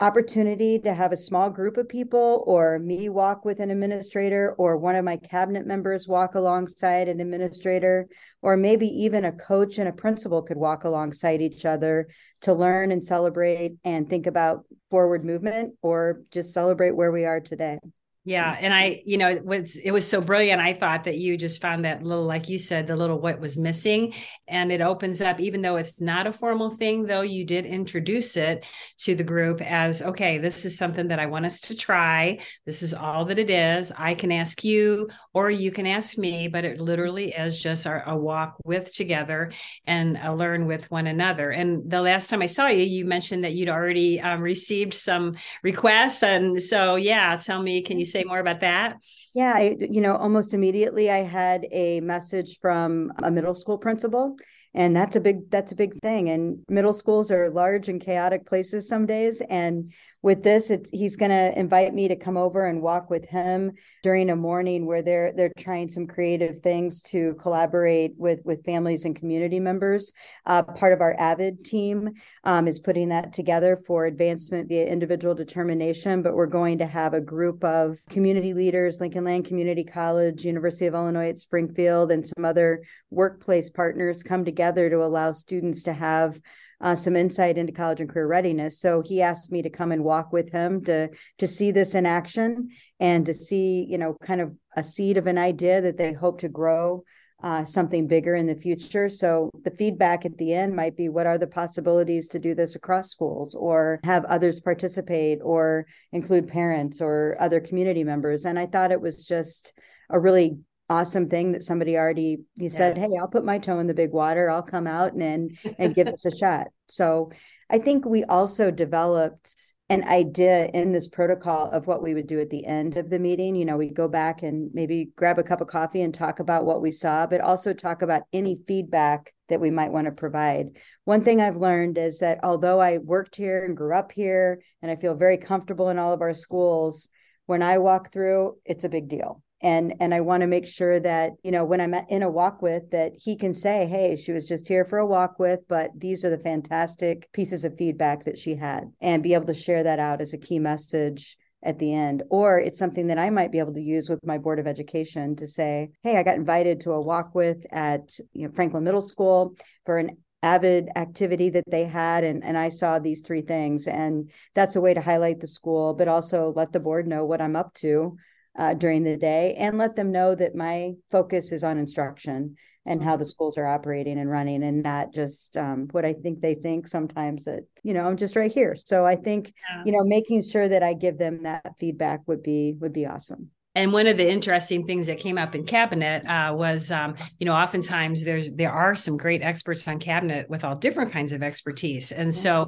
opportunity 0.03 0.77
to 0.77 0.93
have 0.93 1.13
a 1.13 1.17
small 1.17 1.49
group 1.49 1.77
of 1.77 1.87
people 1.87 2.43
or 2.45 2.77
me 2.77 3.07
walk 3.07 3.45
with 3.45 3.61
an 3.61 3.71
administrator 3.71 4.53
or 4.57 4.75
one 4.75 4.97
of 4.97 5.05
my 5.05 5.15
cabinet 5.15 5.65
members 5.65 6.09
walk 6.09 6.35
alongside 6.35 7.07
an 7.07 7.21
administrator 7.21 8.09
or 8.41 8.57
maybe 8.57 8.85
even 8.85 9.23
a 9.23 9.31
coach 9.31 9.77
and 9.77 9.87
a 9.87 9.93
principal 9.93 10.41
could 10.41 10.57
walk 10.57 10.83
alongside 10.83 11.41
each 11.41 11.63
other 11.65 12.09
to 12.41 12.53
learn 12.53 12.91
and 12.91 13.01
celebrate 13.01 13.77
and 13.85 14.09
think 14.09 14.27
about 14.27 14.65
forward 14.91 15.23
movement 15.23 15.73
or 15.81 16.19
just 16.31 16.53
celebrate 16.53 16.91
where 16.91 17.13
we 17.13 17.23
are 17.23 17.39
today 17.39 17.79
yeah, 18.25 18.55
and 18.57 18.73
I, 18.73 19.01
you 19.05 19.17
know, 19.17 19.27
it 19.27 19.43
was 19.43 19.75
it 19.75 19.91
was 19.91 20.07
so 20.07 20.21
brilliant. 20.21 20.61
I 20.61 20.71
thought 20.71 21.03
that 21.03 21.17
you 21.17 21.37
just 21.37 21.61
found 21.61 21.83
that 21.83 22.03
little, 22.03 22.23
like 22.23 22.47
you 22.47 22.57
said, 22.57 22.87
the 22.87 22.95
little 22.95 23.19
what 23.19 23.41
was 23.41 23.57
missing, 23.57 24.13
and 24.47 24.71
it 24.71 24.79
opens 24.79 25.19
up. 25.19 25.41
Even 25.41 25.61
though 25.61 25.75
it's 25.75 25.99
not 25.99 26.25
a 26.25 26.31
formal 26.31 26.69
thing, 26.69 27.05
though, 27.05 27.21
you 27.21 27.43
did 27.43 27.65
introduce 27.65 28.37
it 28.37 28.65
to 28.99 29.13
the 29.13 29.25
group 29.25 29.61
as 29.61 30.01
okay. 30.01 30.37
This 30.37 30.63
is 30.63 30.77
something 30.77 31.09
that 31.09 31.19
I 31.19 31.25
want 31.25 31.45
us 31.45 31.59
to 31.61 31.75
try. 31.75 32.39
This 32.65 32.81
is 32.81 32.93
all 32.93 33.25
that 33.25 33.39
it 33.39 33.49
is. 33.49 33.91
I 33.97 34.15
can 34.15 34.31
ask 34.31 34.63
you, 34.63 35.09
or 35.33 35.51
you 35.51 35.71
can 35.71 35.85
ask 35.85 36.17
me, 36.17 36.47
but 36.47 36.63
it 36.63 36.79
literally 36.79 37.33
is 37.33 37.61
just 37.61 37.85
our, 37.85 38.07
a 38.07 38.15
walk 38.15 38.55
with 38.63 38.93
together 38.93 39.51
and 39.85 40.17
a 40.23 40.33
learn 40.33 40.65
with 40.65 40.89
one 40.89 41.07
another. 41.07 41.49
And 41.51 41.89
the 41.91 42.01
last 42.01 42.29
time 42.29 42.41
I 42.41 42.45
saw 42.45 42.67
you, 42.67 42.85
you 42.85 43.03
mentioned 43.03 43.43
that 43.43 43.55
you'd 43.55 43.67
already 43.67 44.21
um, 44.21 44.39
received 44.39 44.93
some 44.93 45.35
requests, 45.61 46.23
and 46.23 46.63
so 46.63 46.95
yeah, 46.95 47.35
tell 47.35 47.61
me, 47.61 47.81
can 47.81 47.99
you 47.99 48.05
say 48.13 48.23
more 48.23 48.39
about 48.39 48.61
that? 48.61 48.97
Yeah, 49.33 49.53
I, 49.55 49.75
you 49.79 50.01
know, 50.01 50.15
almost 50.15 50.53
immediately 50.53 51.11
I 51.11 51.23
had 51.23 51.67
a 51.71 51.99
message 52.01 52.59
from 52.61 53.11
a 53.21 53.29
middle 53.29 53.55
school 53.55 53.77
principal 53.77 54.37
and 54.73 54.95
that's 54.95 55.15
a 55.15 55.21
big 55.21 55.49
that's 55.49 55.71
a 55.71 55.75
big 55.75 55.93
thing 56.01 56.29
and 56.29 56.63
middle 56.67 56.93
schools 56.93 57.29
are 57.29 57.49
large 57.49 57.89
and 57.89 58.01
chaotic 58.01 58.45
places 58.45 58.87
some 58.87 59.05
days 59.05 59.41
and 59.49 59.91
with 60.23 60.41
this 60.41 60.71
he's 60.91 61.17
going 61.17 61.29
to 61.29 61.59
invite 61.59 61.93
me 61.93 62.07
to 62.07 62.15
come 62.15 62.37
over 62.37 62.65
and 62.65 62.81
walk 62.81 63.09
with 63.09 63.25
him 63.25 63.73
during 64.01 64.29
a 64.29 64.35
morning 64.35 64.85
where 64.85 65.01
they're 65.01 65.33
they're 65.33 65.51
trying 65.57 65.89
some 65.89 66.07
creative 66.07 66.61
things 66.61 67.01
to 67.01 67.35
collaborate 67.35 68.13
with 68.17 68.39
with 68.45 68.63
families 68.65 69.05
and 69.05 69.15
community 69.15 69.59
members. 69.59 70.13
Uh, 70.45 70.63
part 70.63 70.93
of 70.93 71.01
our 71.01 71.13
avid 71.19 71.63
team 71.65 72.09
um, 72.45 72.67
is 72.67 72.79
putting 72.79 73.09
that 73.09 73.33
together 73.33 73.77
for 73.85 74.05
advancement 74.05 74.69
via 74.69 74.87
individual 74.87 75.35
determination 75.35 76.21
but 76.21 76.33
we're 76.33 76.45
going 76.45 76.77
to 76.77 76.87
have 76.87 77.13
a 77.13 77.21
group 77.21 77.63
of 77.63 77.99
community 78.09 78.53
leaders 78.53 79.01
lincoln 79.01 79.25
land 79.25 79.45
community 79.45 79.83
college 79.83 80.45
university 80.45 80.85
of 80.85 80.93
illinois 80.93 81.29
at 81.29 81.37
springfield 81.37 82.11
and 82.11 82.25
some 82.25 82.45
other 82.45 82.81
workplace 83.09 83.69
partners 83.69 84.23
come 84.23 84.45
together 84.45 84.89
to 84.89 85.03
allow 85.03 85.31
students 85.31 85.83
to 85.83 85.91
have 85.91 86.39
uh, 86.83 86.93
some 86.93 87.15
insight 87.15 87.57
into 87.57 87.71
college 87.71 88.01
and 88.01 88.09
career 88.09 88.27
readiness. 88.27 88.79
So 88.79 89.01
he 89.01 89.21
asked 89.21 89.51
me 89.51 89.61
to 89.61 89.69
come 89.69 89.91
and 89.91 90.03
walk 90.03 90.33
with 90.33 90.51
him 90.51 90.83
to 90.83 91.09
to 91.39 91.47
see 91.47 91.71
this 91.71 91.95
in 91.95 92.05
action 92.05 92.69
and 92.99 93.25
to 93.25 93.33
see, 93.33 93.87
you 93.89 93.97
know, 93.97 94.15
kind 94.21 94.41
of 94.41 94.53
a 94.75 94.83
seed 94.83 95.17
of 95.17 95.25
an 95.25 95.37
idea 95.37 95.81
that 95.81 95.97
they 95.97 96.11
hope 96.11 96.41
to 96.41 96.49
grow 96.49 97.03
uh, 97.41 97.65
something 97.65 98.07
bigger 98.07 98.35
in 98.35 98.47
the 98.47 98.55
future. 98.55 99.09
So 99.09 99.49
the 99.63 99.71
feedback 99.71 100.25
at 100.25 100.37
the 100.37 100.53
end 100.53 100.75
might 100.75 100.95
be 100.95 101.09
what 101.09 101.27
are 101.27 101.37
the 101.37 101.47
possibilities 101.47 102.27
to 102.29 102.39
do 102.39 102.53
this 102.55 102.75
across 102.75 103.09
schools 103.09 103.53
or 103.53 103.99
have 104.03 104.23
others 104.25 104.61
participate 104.61 105.39
or 105.41 105.85
include 106.11 106.47
parents 106.47 107.01
or 107.01 107.35
other 107.39 107.59
community 107.59 108.03
members. 108.03 108.45
And 108.45 108.57
I 108.57 108.65
thought 108.65 108.91
it 108.91 109.01
was 109.01 109.25
just 109.25 109.73
a 110.09 110.19
really 110.19 110.57
awesome 110.89 111.29
thing 111.29 111.53
that 111.53 111.63
somebody 111.63 111.97
already 111.97 112.39
you 112.55 112.65
yes. 112.65 112.75
said 112.75 112.97
hey 112.97 113.09
i'll 113.19 113.27
put 113.27 113.45
my 113.45 113.57
toe 113.57 113.79
in 113.79 113.87
the 113.87 113.93
big 113.93 114.11
water. 114.11 114.49
I'll 114.49 114.63
come 114.63 114.87
out 114.87 115.13
and 115.13 115.57
and 115.77 115.95
give 115.95 116.07
us 116.07 116.25
a 116.25 116.35
shot. 116.35 116.67
So 116.87 117.31
i 117.69 117.77
think 117.77 118.05
we 118.05 118.23
also 118.25 118.71
developed 118.71 119.73
an 119.89 120.03
idea 120.05 120.65
in 120.73 120.91
this 120.91 121.07
protocol 121.07 121.69
of 121.69 121.87
what 121.87 122.01
we 122.01 122.13
would 122.13 122.25
do 122.25 122.39
at 122.39 122.49
the 122.49 122.65
end 122.65 122.97
of 122.97 123.09
the 123.09 123.19
meeting. 123.19 123.55
You 123.55 123.65
know 123.65 123.77
we 123.77 123.89
go 123.89 124.07
back 124.07 124.43
and 124.43 124.69
maybe 124.73 125.11
grab 125.15 125.39
a 125.39 125.43
cup 125.43 125.61
of 125.61 125.67
coffee 125.67 126.01
and 126.01 126.13
talk 126.13 126.39
about 126.39 126.65
what 126.65 126.81
we 126.81 126.91
saw 126.91 127.27
but 127.27 127.41
also 127.41 127.73
talk 127.73 128.01
about 128.01 128.23
any 128.33 128.59
feedback 128.67 129.33
that 129.49 129.61
we 129.61 129.69
might 129.69 129.91
want 129.91 130.05
to 130.05 130.11
provide. 130.11 130.77
One 131.05 131.23
thing 131.23 131.39
i've 131.41 131.57
learned 131.57 131.97
is 131.97 132.19
that 132.19 132.39
although 132.43 132.79
i 132.81 132.97
worked 132.97 133.35
here 133.35 133.63
and 133.63 133.77
grew 133.77 133.95
up 133.95 134.11
here 134.11 134.61
and 134.81 134.89
i 134.91 134.95
feel 134.95 135.15
very 135.15 135.37
comfortable 135.37 135.89
in 135.89 135.99
all 135.99 136.13
of 136.13 136.21
our 136.21 136.33
schools 136.33 137.09
when 137.45 137.61
i 137.61 137.77
walk 137.77 138.11
through 138.11 138.57
it's 138.65 138.83
a 138.83 138.89
big 138.89 139.07
deal 139.07 139.42
and 139.63 139.93
and 139.99 140.13
i 140.13 140.21
want 140.21 140.41
to 140.41 140.47
make 140.47 140.67
sure 140.67 140.99
that 140.99 141.31
you 141.43 141.51
know 141.51 141.63
when 141.63 141.81
i'm 141.81 141.93
in 142.09 142.21
a 142.21 142.29
walk 142.29 142.61
with 142.61 142.91
that 142.91 143.13
he 143.15 143.35
can 143.35 143.53
say 143.53 143.87
hey 143.87 144.15
she 144.15 144.31
was 144.31 144.47
just 144.47 144.67
here 144.67 144.85
for 144.85 144.99
a 144.99 145.05
walk 145.05 145.39
with 145.39 145.61
but 145.67 145.89
these 145.97 146.23
are 146.23 146.29
the 146.29 146.37
fantastic 146.37 147.31
pieces 147.31 147.65
of 147.65 147.75
feedback 147.77 148.25
that 148.25 148.37
she 148.37 148.55
had 148.55 148.91
and 149.01 149.23
be 149.23 149.33
able 149.33 149.45
to 149.45 149.53
share 149.53 149.83
that 149.83 149.99
out 149.99 150.21
as 150.21 150.33
a 150.33 150.37
key 150.37 150.59
message 150.59 151.37
at 151.65 151.79
the 151.79 151.93
end. 151.93 152.23
Or 152.29 152.59
it's 152.59 152.77
something 152.77 153.07
that 153.07 153.17
i 153.17 153.29
might 153.29 153.51
be 153.51 153.59
able 153.59 153.73
to 153.73 153.81
use 153.81 154.09
with 154.09 154.19
my 154.25 154.37
board 154.37 154.59
of 154.59 154.67
education 154.67 155.35
to 155.37 155.47
say 155.47 155.91
hey 156.03 156.17
i 156.17 156.23
got 156.23 156.35
invited 156.35 156.81
to 156.81 156.91
a 156.91 157.01
walk 157.01 157.33
with 157.33 157.65
at 157.71 158.17
you 158.33 158.47
know, 158.47 158.53
franklin 158.53 158.83
middle 158.83 159.01
school 159.01 159.55
for 159.85 159.97
an 159.97 160.17
avid 160.41 160.89
activity 160.97 161.49
that 161.49 161.63
they 161.71 161.85
had 161.85 162.25
and, 162.25 162.43
and 162.43 162.57
i 162.57 162.67
saw 162.67 162.99
these 162.99 163.21
three 163.21 163.41
things. 163.41 163.87
And 163.87 164.29
that's 164.53 164.75
a 164.75 164.81
way 164.81 164.93
to 164.93 165.01
highlight 165.01 165.39
the 165.39 165.47
school 165.47 165.93
but 165.93 166.09
also 166.09 166.51
let 166.53 166.73
the 166.73 166.81
board 166.81 167.07
know 167.07 167.23
what 167.23 167.41
i'm 167.41 167.55
up 167.55 167.73
to 167.75 168.17
uh, 168.57 168.73
during 168.73 169.03
the 169.03 169.17
day 169.17 169.55
and 169.55 169.77
let 169.77 169.95
them 169.95 170.11
know 170.11 170.35
that 170.35 170.55
my 170.55 170.93
focus 171.11 171.51
is 171.51 171.63
on 171.63 171.77
instruction 171.77 172.55
and 172.85 173.01
how 173.01 173.15
the 173.15 173.25
schools 173.25 173.57
are 173.57 173.65
operating 173.65 174.19
and 174.19 174.29
running 174.29 174.61
and 174.63 174.83
not 174.83 175.13
just 175.13 175.55
um, 175.55 175.87
what 175.91 176.03
I 176.03 176.13
think 176.13 176.41
they 176.41 176.55
think 176.55 176.87
sometimes 176.87 177.45
that, 177.45 177.61
you 177.81 177.93
know, 177.93 178.05
I'm 178.05 178.17
just 178.17 178.35
right 178.35 178.51
here. 178.51 178.75
So 178.75 179.05
I 179.05 179.15
think, 179.15 179.53
yeah. 179.69 179.83
you 179.85 179.93
know, 179.93 180.03
making 180.03 180.43
sure 180.43 180.67
that 180.67 180.83
I 180.83 180.93
give 180.93 181.17
them 181.17 181.43
that 181.43 181.75
feedback 181.79 182.21
would 182.27 182.43
be 182.43 182.75
would 182.79 182.93
be 182.93 183.05
awesome 183.05 183.49
and 183.75 183.91
one 183.91 184.07
of 184.07 184.17
the 184.17 184.29
interesting 184.29 184.85
things 184.85 185.07
that 185.07 185.19
came 185.19 185.37
up 185.37 185.55
in 185.55 185.65
cabinet 185.65 186.25
uh, 186.25 186.53
was 186.53 186.91
um, 186.91 187.15
you 187.39 187.45
know 187.45 187.53
oftentimes 187.53 188.23
there's 188.23 188.53
there 188.55 188.71
are 188.71 188.95
some 188.95 189.17
great 189.17 189.41
experts 189.41 189.87
on 189.87 189.99
cabinet 189.99 190.49
with 190.49 190.63
all 190.63 190.75
different 190.75 191.11
kinds 191.11 191.31
of 191.31 191.43
expertise. 191.43 192.11
And 192.11 192.33
so 192.33 192.67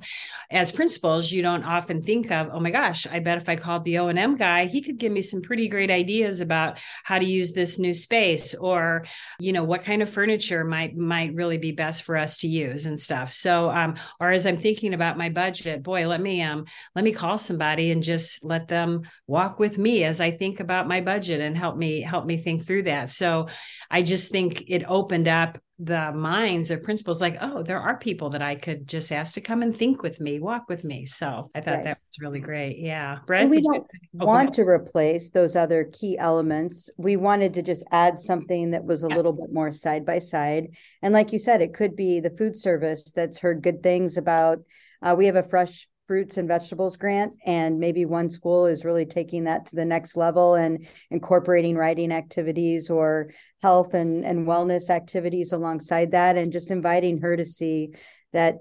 as 0.51 0.71
principals 0.71 1.31
you 1.31 1.41
don't 1.41 1.63
often 1.63 2.01
think 2.01 2.31
of 2.31 2.50
oh 2.51 2.59
my 2.59 2.71
gosh 2.71 3.07
i 3.07 3.19
bet 3.19 3.38
if 3.38 3.50
i 3.50 3.55
called 3.55 3.83
the 3.83 3.97
o&m 3.97 4.35
guy 4.35 4.65
he 4.65 4.81
could 4.81 4.97
give 4.97 5.12
me 5.12 5.21
some 5.21 5.41
pretty 5.41 5.67
great 5.67 5.91
ideas 5.91 6.39
about 6.39 6.79
how 7.03 7.17
to 7.17 7.25
use 7.25 7.53
this 7.53 7.79
new 7.79 7.93
space 7.93 8.53
or 8.53 9.05
you 9.39 9.53
know 9.53 9.63
what 9.63 9.83
kind 9.83 10.01
of 10.01 10.09
furniture 10.09 10.63
might 10.63 10.95
might 10.95 11.33
really 11.33 11.57
be 11.57 11.71
best 11.71 12.03
for 12.03 12.17
us 12.17 12.39
to 12.39 12.47
use 12.47 12.85
and 12.85 13.00
stuff. 13.00 13.31
So 13.31 13.69
um, 13.69 13.95
or 14.19 14.31
as 14.31 14.45
i'm 14.45 14.57
thinking 14.57 14.93
about 14.93 15.17
my 15.17 15.29
budget 15.29 15.83
boy 15.83 16.07
let 16.07 16.21
me 16.21 16.41
um 16.41 16.65
let 16.95 17.03
me 17.03 17.12
call 17.12 17.38
somebody 17.38 17.91
and 17.91 18.03
just 18.03 18.43
let 18.43 18.67
them 18.67 19.03
walk 19.27 19.59
with 19.59 19.77
me 19.77 20.03
as 20.03 20.21
i 20.21 20.31
think 20.31 20.59
about 20.59 20.88
my 20.88 20.94
my 20.95 21.01
budget 21.01 21.41
and 21.41 21.57
help 21.57 21.75
me 21.75 22.01
help 22.01 22.25
me 22.25 22.37
think 22.37 22.65
through 22.65 22.83
that. 22.83 23.09
So 23.09 23.47
i 23.91 24.01
just 24.01 24.31
think 24.31 24.63
it 24.67 24.83
opened 24.87 25.27
up 25.27 25.57
the 25.77 26.11
minds 26.13 26.71
of 26.71 26.81
principals 26.81 27.19
like 27.19 27.37
oh 27.41 27.61
there 27.61 27.81
are 27.81 27.97
people 27.97 28.29
that 28.29 28.41
i 28.41 28.55
could 28.55 28.87
just 28.87 29.11
ask 29.11 29.33
to 29.33 29.41
come 29.41 29.61
and 29.61 29.75
think 29.75 30.01
with 30.01 30.21
me 30.21 30.39
walk 30.39 30.69
with 30.69 30.83
me. 30.83 31.05
So 31.05 31.49
i 31.53 31.59
thought 31.61 31.75
right. 31.75 31.83
that 31.83 31.97
was 32.07 32.17
really 32.21 32.39
great. 32.39 32.79
Yeah. 32.79 33.19
Brett 33.27 33.49
we 33.49 33.61
don't 33.61 33.85
you, 34.13 34.25
want 34.25 34.53
to 34.53 34.61
replace 34.61 35.31
those 35.31 35.55
other 35.55 35.81
key 35.99 36.17
elements. 36.17 36.89
We 36.97 37.17
wanted 37.17 37.53
to 37.55 37.61
just 37.61 37.85
add 37.91 38.19
something 38.19 38.71
that 38.71 38.85
was 38.85 39.03
a 39.03 39.09
yes. 39.09 39.17
little 39.17 39.35
bit 39.35 39.51
more 39.51 39.71
side 39.71 40.05
by 40.05 40.19
side. 40.19 40.67
And 41.01 41.13
like 41.13 41.33
you 41.33 41.39
said 41.39 41.61
it 41.61 41.73
could 41.73 41.95
be 41.95 42.21
the 42.21 42.35
food 42.37 42.55
service 42.57 43.11
that's 43.11 43.37
heard 43.43 43.61
good 43.61 43.83
things 43.83 44.17
about. 44.17 44.59
Uh, 45.01 45.13
we 45.17 45.25
have 45.27 45.35
a 45.35 45.43
fresh 45.43 45.87
fruits 46.07 46.38
and 46.38 46.47
vegetables 46.47 46.97
grant 46.97 47.33
and 47.45 47.79
maybe 47.79 48.05
one 48.05 48.29
school 48.29 48.65
is 48.65 48.85
really 48.85 49.05
taking 49.05 49.45
that 49.45 49.65
to 49.65 49.75
the 49.75 49.85
next 49.85 50.15
level 50.15 50.55
and 50.55 50.88
incorporating 51.09 51.75
writing 51.75 52.12
activities 52.12 52.89
or 52.89 53.31
health 53.62 53.93
and, 53.93 54.24
and 54.24 54.47
wellness 54.47 54.89
activities 54.89 55.51
alongside 55.51 56.12
that 56.12 56.38
and 56.38 56.51
just 56.51 56.71
inviting 56.71 57.19
her 57.19 57.35
to 57.35 57.45
see 57.45 57.89
that 58.33 58.57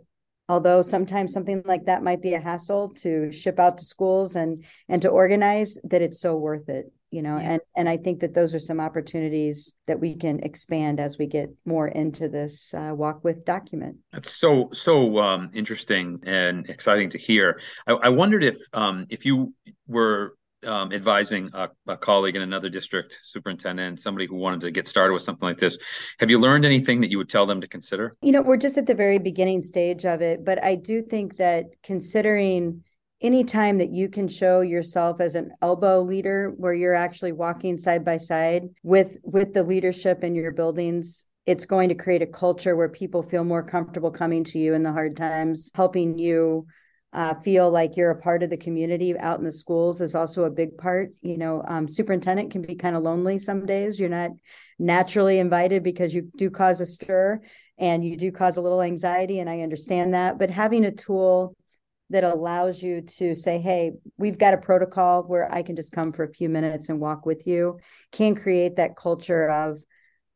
although 0.49 0.83
sometimes 0.83 1.33
something 1.33 1.63
like 1.65 1.85
that 1.85 2.03
might 2.03 2.23
be 2.23 2.35
a 2.35 2.41
hassle 2.41 2.91
to 2.91 3.31
ship 3.31 3.59
out 3.59 3.79
to 3.79 3.85
schools 3.85 4.37
and 4.37 4.65
and 4.89 5.03
to 5.03 5.09
organize 5.09 5.77
that 5.85 6.03
it's 6.03 6.21
so 6.21 6.37
worth 6.37 6.69
it 6.69 6.93
you 7.15 7.23
know 7.23 7.39
yeah. 7.39 7.53
and 7.53 7.61
and 7.77 7.89
i 7.89 7.97
think 7.97 8.21
that 8.21 8.35
those 8.35 8.55
are 8.55 8.59
some 8.59 8.81
opportunities 8.81 9.75
that 9.87 10.01
we 10.01 10.17
can 10.17 10.41
expand 10.41 10.99
as 10.99 11.17
we 11.17 11.27
get 11.27 11.49
more 11.65 11.89
into 11.89 12.29
this 12.29 12.75
uh, 12.75 12.93
walk 12.93 13.23
with 13.23 13.45
document 13.45 13.97
that's 14.13 14.37
so 14.37 14.69
so 14.73 15.19
um, 15.19 15.51
interesting 15.55 16.19
and 16.27 16.69
exciting 16.69 17.09
to 17.09 17.19
hear 17.19 17.61
i, 17.87 17.93
I 17.93 18.09
wondered 18.09 18.43
if 18.43 18.57
um, 18.73 19.07
if 19.11 19.25
you 19.25 19.55
were 19.87 20.35
um, 20.67 20.93
advising 20.93 21.51
a, 21.53 21.69
a, 21.87 21.97
colleague 21.97 22.37
in 22.37 22.43
another 22.43 22.71
district 22.71 23.19
superintendent, 23.23 24.01
somebody 24.01 24.27
who 24.27 24.37
wanted 24.37 24.63
to 24.63 24.71
get 24.71 24.87
started 24.87 25.13
with 25.13 25.21
something 25.21 25.47
like 25.47 25.59
this. 25.59 25.77
Have 26.21 26.31
you 26.31 26.39
learned 26.39 26.65
anything 26.65 27.03
that 27.03 27.11
you 27.11 27.19
would 27.19 27.29
tell 27.29 27.45
them 27.45 27.61
to 27.61 27.69
consider? 27.69 28.15
You 28.23 28.33
know, 28.33 28.41
we're 28.41 28.57
just 28.57 28.79
at 28.79 28.87
the 28.87 28.95
very 28.95 29.19
beginning 29.19 29.61
stage 29.61 30.07
of 30.07 30.23
it, 30.23 30.43
but 30.43 30.65
I 30.65 30.77
do 30.77 31.03
think 31.03 31.37
that 31.37 31.67
considering 31.83 32.83
anytime 33.25 33.79
that 33.79 33.91
you 33.91 34.09
can 34.09 34.29
show 34.29 34.61
yourself 34.61 35.21
as 35.21 35.35
an 35.35 35.51
elbow 35.63 36.01
leader 36.03 36.53
where 36.59 36.75
you're 36.75 36.95
actually 36.95 37.33
walking 37.33 37.79
side 37.79 38.05
by 38.05 38.19
side 38.19 38.69
with 38.83 39.17
with 39.25 39.53
the 39.53 39.65
leadership 39.65 40.23
in 40.23 40.35
your 40.35 40.53
buildings 40.53 41.27
it's 41.47 41.67
going 41.67 41.89
to 41.89 41.95
create 41.95 42.23
a 42.23 42.27
culture 42.27 42.77
where 42.77 42.89
people 42.89 43.23
feel 43.23 43.45
more 43.45 43.63
comfortable 43.63 44.11
coming 44.11 44.45
to 44.45 44.59
you 44.59 44.75
in 44.75 44.83
the 44.83 44.93
hard 44.93 45.17
times. 45.17 45.71
Helping 45.75 46.19
you 46.19 46.67
uh, 47.13 47.35
feel 47.35 47.71
like 47.71 47.97
you're 47.97 48.11
a 48.11 48.21
part 48.21 48.43
of 48.43 48.51
the 48.51 48.57
community 48.57 49.17
out 49.19 49.39
in 49.39 49.45
the 49.45 49.53
schools 49.53 50.01
is 50.01 50.15
also 50.15 50.45
a 50.45 50.51
big 50.51 50.77
part 50.77 51.11
you 51.23 51.37
know 51.39 51.63
um, 51.69 51.89
superintendent 51.89 52.51
can 52.51 52.63
be 52.63 52.75
kind 52.75 52.97
of 52.97 53.03
lonely 53.03 53.39
some 53.39 53.67
days. 53.67 54.01
You're 54.01 54.09
not 54.09 54.31
naturally 54.79 55.39
invited 55.39 55.83
because 55.83 56.15
you 56.15 56.23
do 56.37 56.51
cause 56.51 56.81
a 56.81 56.87
stir 56.87 57.41
and 57.79 58.05
you 58.05 58.17
do 58.17 58.33
cause 58.33 58.57
a 58.57 58.61
little 58.61 58.83
anxiety 58.83 59.39
and 59.39 59.49
i 59.49 59.61
understand 59.61 60.15
that 60.15 60.37
but 60.37 60.51
having 60.51 60.85
a 60.85 60.91
tool 60.91 61.57
that 62.11 62.25
allows 62.25 62.83
you 62.83 63.03
to 63.03 63.35
say, 63.35 63.59
hey, 63.59 63.93
we've 64.19 64.39
got 64.39 64.55
a 64.55 64.59
protocol 64.59 65.23
where 65.23 65.53
I 65.53 65.63
can 65.63 65.77
just 65.77 65.93
come 65.93 66.13
for 66.13 66.25
a 66.25 66.33
few 66.33 66.49
minutes 66.49 66.89
and 66.89 67.01
walk 67.01 67.25
with 67.25 67.47
you, 67.47 67.79
can 68.13 68.35
create 68.35 68.77
that 68.77 68.97
culture 68.97 69.51
of 69.51 69.83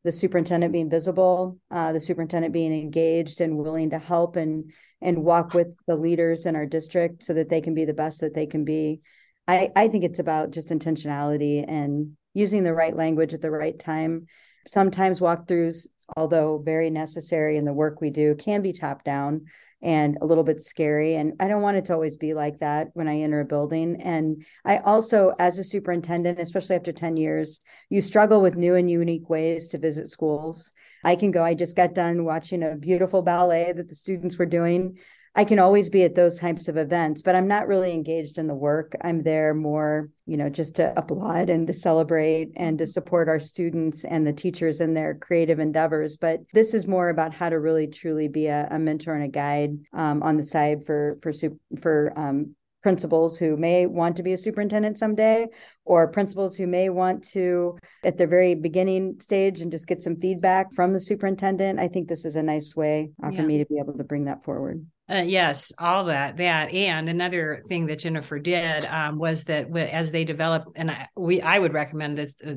the 0.03 0.11
superintendent 0.11 0.73
being 0.73 0.89
visible, 0.89 1.57
uh, 1.71 1.91
the 1.91 1.99
superintendent 1.99 2.53
being 2.53 2.73
engaged 2.73 3.41
and 3.41 3.57
willing 3.57 3.91
to 3.91 3.99
help 3.99 4.35
and 4.35 4.71
and 5.01 5.23
walk 5.23 5.53
with 5.53 5.73
the 5.87 5.95
leaders 5.95 6.45
in 6.45 6.57
our 6.57 6.65
district 6.65 7.23
so 7.23 7.33
that 7.33 7.47
they 7.47 7.61
can 7.61 7.73
be 7.73 7.85
the 7.85 7.93
best 7.93 8.19
that 8.19 8.33
they 8.33 8.45
can 8.45 8.65
be. 8.65 8.99
I, 9.47 9.71
I 9.75 9.87
think 9.87 10.03
it's 10.03 10.19
about 10.19 10.51
just 10.51 10.71
intentionality 10.71 11.63
and 11.65 12.17
using 12.33 12.63
the 12.63 12.73
right 12.73 12.95
language 12.95 13.33
at 13.33 13.41
the 13.41 13.49
right 13.49 13.79
time. 13.79 14.25
Sometimes 14.67 15.21
walkthroughs, 15.21 15.87
although 16.17 16.57
very 16.57 16.89
necessary 16.89 17.55
in 17.55 17.63
the 17.63 17.73
work 17.73 18.01
we 18.01 18.09
do, 18.09 18.35
can 18.35 18.61
be 18.61 18.73
top 18.73 19.05
down 19.05 19.45
and 19.81 20.17
a 20.21 20.25
little 20.25 20.43
bit 20.43 20.61
scary. 20.61 21.15
And 21.15 21.33
I 21.39 21.47
don't 21.47 21.61
want 21.61 21.77
it 21.77 21.85
to 21.85 21.93
always 21.93 22.17
be 22.17 22.33
like 22.33 22.59
that 22.59 22.89
when 22.93 23.07
I 23.07 23.21
enter 23.21 23.39
a 23.39 23.45
building. 23.45 24.01
And 24.01 24.45
I 24.65 24.77
also, 24.77 25.33
as 25.39 25.57
a 25.57 25.63
superintendent, 25.63 26.39
especially 26.39 26.75
after 26.75 26.91
10 26.91 27.17
years, 27.17 27.61
you 27.89 28.01
struggle 28.01 28.41
with 28.41 28.57
new 28.57 28.75
and 28.75 28.89
unique 28.89 29.29
ways 29.29 29.67
to 29.69 29.77
visit 29.77 30.09
schools. 30.09 30.73
I 31.03 31.15
can 31.15 31.31
go, 31.31 31.43
I 31.43 31.53
just 31.53 31.77
got 31.77 31.93
done 31.93 32.25
watching 32.25 32.63
a 32.63 32.75
beautiful 32.75 33.21
ballet 33.21 33.71
that 33.71 33.87
the 33.87 33.95
students 33.95 34.37
were 34.37 34.45
doing 34.45 34.97
I 35.35 35.43
can 35.43 35.59
always 35.59 35.89
be 35.89 36.03
at 36.03 36.15
those 36.15 36.39
types 36.39 36.67
of 36.67 36.77
events, 36.77 37.21
but 37.21 37.35
I'm 37.35 37.47
not 37.47 37.67
really 37.67 37.91
engaged 37.91 38.37
in 38.37 38.47
the 38.47 38.55
work. 38.55 38.93
I'm 39.01 39.21
there 39.23 39.53
more, 39.53 40.09
you 40.25 40.37
know, 40.37 40.49
just 40.49 40.75
to 40.77 40.93
applaud 40.97 41.49
and 41.49 41.67
to 41.67 41.73
celebrate 41.73 42.51
and 42.55 42.77
to 42.79 42.87
support 42.87 43.29
our 43.29 43.39
students 43.39 44.05
and 44.05 44.25
the 44.25 44.33
teachers 44.33 44.81
in 44.81 44.93
their 44.93 45.15
creative 45.15 45.59
endeavors. 45.59 46.17
But 46.17 46.41
this 46.53 46.73
is 46.73 46.87
more 46.87 47.09
about 47.09 47.33
how 47.33 47.49
to 47.49 47.59
really 47.59 47.87
truly 47.87 48.27
be 48.27 48.47
a, 48.47 48.67
a 48.71 48.79
mentor 48.79 49.13
and 49.13 49.23
a 49.23 49.29
guide 49.29 49.77
um, 49.93 50.23
on 50.23 50.37
the 50.37 50.43
side 50.43 50.85
for 50.85 51.17
for 51.21 51.31
for 51.79 52.13
um, 52.17 52.55
principals 52.81 53.37
who 53.37 53.57
may 53.57 53.85
want 53.85 54.15
to 54.15 54.23
be 54.23 54.33
a 54.33 54.37
superintendent 54.37 54.97
someday 54.97 55.47
or 55.85 56.07
principals 56.07 56.55
who 56.55 56.65
may 56.65 56.89
want 56.89 57.23
to 57.23 57.77
at 58.03 58.17
the 58.17 58.25
very 58.25 58.55
beginning 58.55 59.19
stage 59.19 59.59
and 59.59 59.71
just 59.71 59.87
get 59.87 60.01
some 60.01 60.15
feedback 60.15 60.71
from 60.73 60.93
the 60.93 60.99
superintendent 60.99 61.77
i 61.77 61.87
think 61.87 62.07
this 62.07 62.23
is 62.23 62.37
a 62.37 62.43
nice 62.43 62.75
way 62.75 63.09
uh, 63.23 63.29
yeah. 63.29 63.37
for 63.37 63.45
me 63.45 63.57
to 63.57 63.65
be 63.65 63.79
able 63.79 63.97
to 63.97 64.03
bring 64.03 64.25
that 64.25 64.43
forward 64.43 64.85
uh, 65.09 65.23
yes, 65.25 65.73
all 65.79 66.05
that, 66.05 66.37
that, 66.37 66.73
and 66.73 67.09
another 67.09 67.63
thing 67.67 67.87
that 67.87 67.99
Jennifer 67.99 68.39
did 68.39 68.85
um, 68.85 69.17
was 69.17 69.45
that 69.45 69.75
as 69.75 70.11
they 70.11 70.23
developed, 70.23 70.69
and 70.75 70.91
I, 70.91 71.07
we, 71.15 71.41
I 71.41 71.57
would 71.57 71.73
recommend 71.73 72.17
that 72.17 72.33
uh, 72.45 72.53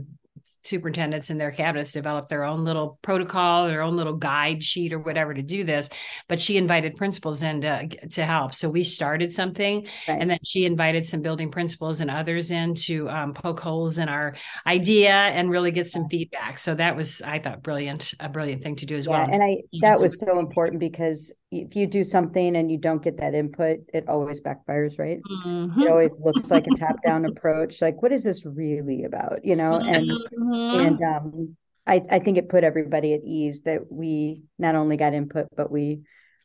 superintendents 0.65 1.31
and 1.31 1.41
their 1.41 1.51
cabinets 1.51 1.93
develop 1.93 2.29
their 2.29 2.45
own 2.45 2.65
little 2.65 2.99
protocol, 3.03 3.67
their 3.67 3.83
own 3.83 3.97
little 3.97 4.17
guide 4.17 4.63
sheet 4.63 4.93
or 4.93 4.99
whatever 4.99 5.33
to 5.33 5.43
do 5.43 5.65
this. 5.65 5.89
But 6.29 6.41
she 6.41 6.57
invited 6.57 6.95
principals 6.97 7.43
in 7.43 7.61
to, 7.63 7.89
to 7.89 8.25
help. 8.25 8.55
So 8.55 8.69
we 8.69 8.85
started 8.85 9.33
something, 9.33 9.87
right. 10.09 10.21
and 10.21 10.31
then 10.31 10.39
she 10.45 10.65
invited 10.65 11.05
some 11.05 11.23
building 11.23 11.51
principals 11.51 12.01
and 12.01 12.11
others 12.11 12.51
in 12.51 12.75
to 12.75 13.09
um, 13.09 13.33
poke 13.33 13.61
holes 13.61 13.99
in 13.99 14.09
our 14.09 14.35
idea 14.67 15.13
and 15.13 15.51
really 15.51 15.71
get 15.71 15.87
some 15.87 16.09
feedback. 16.09 16.59
So 16.59 16.75
that 16.75 16.97
was, 16.97 17.23
I 17.23 17.39
thought, 17.39 17.63
brilliant, 17.63 18.15
a 18.21 18.29
brilliant 18.29 18.63
thing 18.63 18.77
to 18.77 18.87
do 18.87 18.97
as 18.97 19.07
yeah, 19.07 19.13
well. 19.13 19.29
And 19.33 19.43
I 19.43 19.59
that 19.81 20.01
was 20.01 20.19
so 20.19 20.39
important 20.39 20.81
because 20.81 21.35
if 21.53 21.77
you 21.77 21.87
do 21.87 22.03
something 22.03 22.57
and 22.57 22.71
you 22.71 22.79
don't 22.79 23.03
get 23.03 23.19
that 23.19 23.35
input, 23.35 23.81
it 23.93 24.09
always 24.09 24.41
backfires, 24.41 24.99
right? 24.99 25.21
Mm-hmm. 25.45 25.83
It 25.83 25.91
always 25.91 26.19
looks 26.19 26.51
like 26.51 26.67
a 26.67 26.75
top 26.75 27.03
down 27.03 27.27
approach. 27.27 27.83
Like, 27.83 28.01
what 28.03 28.11
is 28.11 28.25
this 28.25 28.47
really 28.47 29.05
about? 29.05 29.45
You 29.45 29.57
know, 29.57 29.75
and 29.75 30.11
mm-hmm. 30.11 30.81
and 30.81 31.03
um, 31.03 31.57
I 31.87 32.03
I 32.11 32.19
think 32.21 32.39
it 32.39 32.49
put 32.49 32.65
everybody 32.65 33.13
at 33.13 33.21
ease 33.23 33.63
that 33.63 33.83
we 33.91 34.45
not 34.59 34.77
only 34.77 34.97
got 34.97 35.13
input, 35.13 35.49
but 35.55 35.71
we 35.71 36.01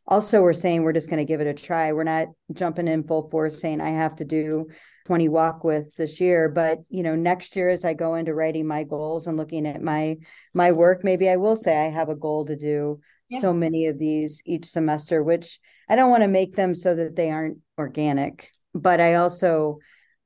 also 0.05 0.41
we're 0.41 0.51
saying 0.51 0.83
we're 0.83 0.91
just 0.91 1.09
going 1.09 1.25
to 1.25 1.25
give 1.25 1.39
it 1.39 1.47
a 1.47 1.53
try. 1.53 1.93
We're 1.93 2.03
not 2.03 2.27
jumping 2.51 2.89
in 2.89 3.03
full 3.07 3.29
force 3.29 3.61
saying 3.61 3.79
I 3.79 3.91
have 3.91 4.15
to 4.17 4.25
do 4.25 4.67
20 5.05 5.29
walk 5.29 5.63
with 5.63 5.95
this 5.95 6.19
year 6.19 6.49
but 6.49 6.79
you 6.89 7.01
know 7.01 7.15
next 7.15 7.55
year 7.55 7.69
as 7.69 7.85
i 7.85 7.93
go 7.93 8.15
into 8.15 8.33
writing 8.33 8.67
my 8.67 8.83
goals 8.83 9.25
and 9.25 9.37
looking 9.37 9.65
at 9.65 9.81
my 9.81 10.17
my 10.53 10.73
work 10.73 11.01
maybe 11.01 11.29
i 11.29 11.37
will 11.37 11.55
say 11.55 11.85
i 11.85 11.89
have 11.89 12.09
a 12.09 12.15
goal 12.15 12.45
to 12.45 12.57
do 12.57 12.99
so 13.29 13.53
many 13.53 13.87
of 13.87 13.97
these 13.97 14.41
each 14.45 14.65
semester 14.65 15.23
which 15.23 15.59
i 15.89 15.95
don't 15.95 16.09
want 16.09 16.23
to 16.23 16.27
make 16.27 16.55
them 16.55 16.73
so 16.73 16.95
that 16.95 17.15
they 17.15 17.29
aren't 17.29 17.57
organic 17.77 18.51
but 18.73 18.99
i 19.01 19.15
also 19.15 19.79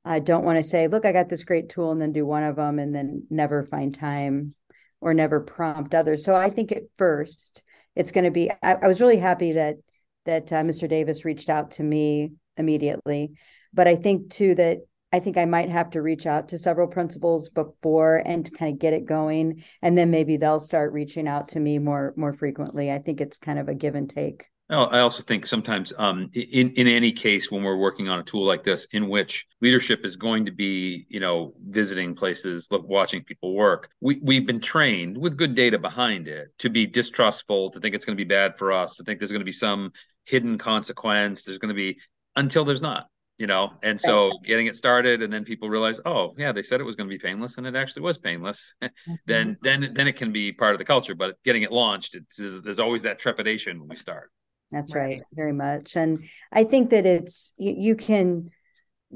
I 0.04 0.18
don't 0.18 0.44
want 0.44 0.58
to 0.58 0.64
say, 0.64 0.88
look, 0.88 1.04
I 1.04 1.12
got 1.12 1.28
this 1.28 1.44
great 1.44 1.68
tool 1.68 1.92
and 1.92 2.00
then 2.00 2.12
do 2.12 2.26
one 2.26 2.42
of 2.42 2.56
them 2.56 2.78
and 2.78 2.94
then 2.94 3.24
never 3.30 3.62
find 3.62 3.94
time 3.94 4.54
or 5.00 5.14
never 5.14 5.40
prompt 5.40 5.94
others. 5.94 6.24
So 6.24 6.34
I 6.34 6.50
think 6.50 6.72
at 6.72 6.82
first 6.98 7.62
it's 7.94 8.12
going 8.12 8.24
to 8.24 8.30
be, 8.30 8.50
I, 8.50 8.74
I 8.74 8.88
was 8.88 9.00
really 9.00 9.18
happy 9.18 9.52
that, 9.52 9.76
that 10.24 10.52
uh, 10.52 10.62
Mr. 10.62 10.88
Davis 10.88 11.24
reached 11.24 11.48
out 11.48 11.72
to 11.72 11.82
me 11.82 12.32
immediately. 12.56 13.32
But 13.72 13.88
I 13.88 13.96
think 13.96 14.30
too 14.30 14.54
that 14.56 14.78
I 15.12 15.20
think 15.20 15.36
I 15.36 15.44
might 15.44 15.68
have 15.68 15.90
to 15.90 16.02
reach 16.02 16.26
out 16.26 16.48
to 16.48 16.58
several 16.58 16.88
principals 16.88 17.50
before 17.50 18.22
and 18.24 18.50
kind 18.56 18.72
of 18.72 18.78
get 18.78 18.94
it 18.94 19.04
going. 19.04 19.62
And 19.82 19.96
then 19.96 20.10
maybe 20.10 20.38
they'll 20.38 20.60
start 20.60 20.92
reaching 20.92 21.28
out 21.28 21.48
to 21.48 21.60
me 21.60 21.78
more, 21.78 22.14
more 22.16 22.32
frequently. 22.32 22.90
I 22.90 22.98
think 22.98 23.20
it's 23.20 23.38
kind 23.38 23.58
of 23.58 23.68
a 23.68 23.74
give 23.74 23.94
and 23.94 24.08
take. 24.08 24.46
I 24.70 25.00
also 25.00 25.22
think 25.22 25.44
sometimes, 25.44 25.92
um, 25.98 26.30
in 26.32 26.70
in 26.70 26.86
any 26.86 27.12
case, 27.12 27.50
when 27.50 27.62
we're 27.62 27.76
working 27.76 28.08
on 28.08 28.20
a 28.20 28.22
tool 28.22 28.46
like 28.46 28.62
this, 28.62 28.86
in 28.92 29.06
which 29.06 29.46
leadership 29.60 30.02
is 30.02 30.16
going 30.16 30.46
to 30.46 30.52
be, 30.52 31.04
you 31.10 31.20
know, 31.20 31.52
visiting 31.68 32.14
places, 32.14 32.68
look, 32.70 32.88
watching 32.88 33.22
people 33.22 33.54
work, 33.54 33.90
we 34.00 34.18
we've 34.22 34.46
been 34.46 34.60
trained 34.60 35.18
with 35.18 35.36
good 35.36 35.54
data 35.54 35.78
behind 35.78 36.26
it 36.26 36.48
to 36.60 36.70
be 36.70 36.86
distrustful, 36.86 37.70
to 37.70 37.80
think 37.80 37.94
it's 37.94 38.06
going 38.06 38.16
to 38.16 38.24
be 38.24 38.28
bad 38.28 38.56
for 38.56 38.72
us, 38.72 38.96
to 38.96 39.04
think 39.04 39.18
there's 39.18 39.32
going 39.32 39.42
to 39.42 39.44
be 39.44 39.52
some 39.52 39.92
hidden 40.24 40.56
consequence. 40.56 41.42
There's 41.42 41.58
going 41.58 41.68
to 41.68 41.74
be 41.74 42.00
until 42.34 42.64
there's 42.64 42.80
not, 42.80 43.08
you 43.42 43.48
know. 43.48 43.72
And 43.82 44.00
so 44.00 44.28
right. 44.28 44.36
getting 44.44 44.66
it 44.68 44.76
started, 44.76 45.20
and 45.20 45.32
then 45.32 45.44
people 45.44 45.68
realize, 45.68 46.00
oh, 46.06 46.32
yeah, 46.38 46.52
they 46.52 46.62
said 46.62 46.80
it 46.80 46.84
was 46.84 46.94
going 46.94 47.10
to 47.10 47.12
be 47.12 47.18
painless, 47.18 47.58
and 47.58 47.66
it 47.66 47.74
actually 47.74 48.02
was 48.02 48.16
painless. 48.16 48.72
mm-hmm. 48.82 49.14
Then 49.26 49.58
then 49.62 49.92
then 49.92 50.06
it 50.06 50.14
can 50.14 50.30
be 50.30 50.52
part 50.52 50.76
of 50.76 50.78
the 50.78 50.84
culture. 50.84 51.16
But 51.16 51.42
getting 51.42 51.64
it 51.64 51.72
launched, 51.72 52.14
it's, 52.14 52.62
there's 52.62 52.78
always 52.78 53.02
that 53.02 53.18
trepidation 53.18 53.80
when 53.80 53.88
we 53.88 53.96
start. 53.96 54.30
That's 54.70 54.94
right. 54.94 55.18
right. 55.18 55.22
Very 55.32 55.52
much. 55.52 55.96
And 55.96 56.24
I 56.52 56.62
think 56.62 56.90
that 56.90 57.04
it's, 57.04 57.52
you, 57.58 57.74
you, 57.76 57.96
can 57.96 58.48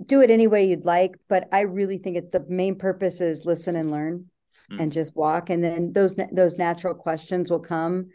do 0.04 0.20
it 0.20 0.30
any 0.30 0.48
way 0.48 0.68
you'd 0.68 0.84
like, 0.84 1.16
but 1.28 1.48
I 1.52 1.60
really 1.60 1.96
think 1.96 2.16
it, 2.16 2.32
the 2.32 2.44
main 2.46 2.76
purpose 2.76 3.22
is 3.22 3.46
listen 3.46 3.74
and 3.74 3.90
learn 3.90 4.26
mm. 4.70 4.82
and 4.82 4.92
just 4.92 5.16
walk. 5.16 5.48
And 5.48 5.64
then 5.64 5.92
those, 5.94 6.14
those 6.30 6.58
natural 6.58 6.94
questions 6.94 7.50
will 7.50 7.60
come. 7.60 8.08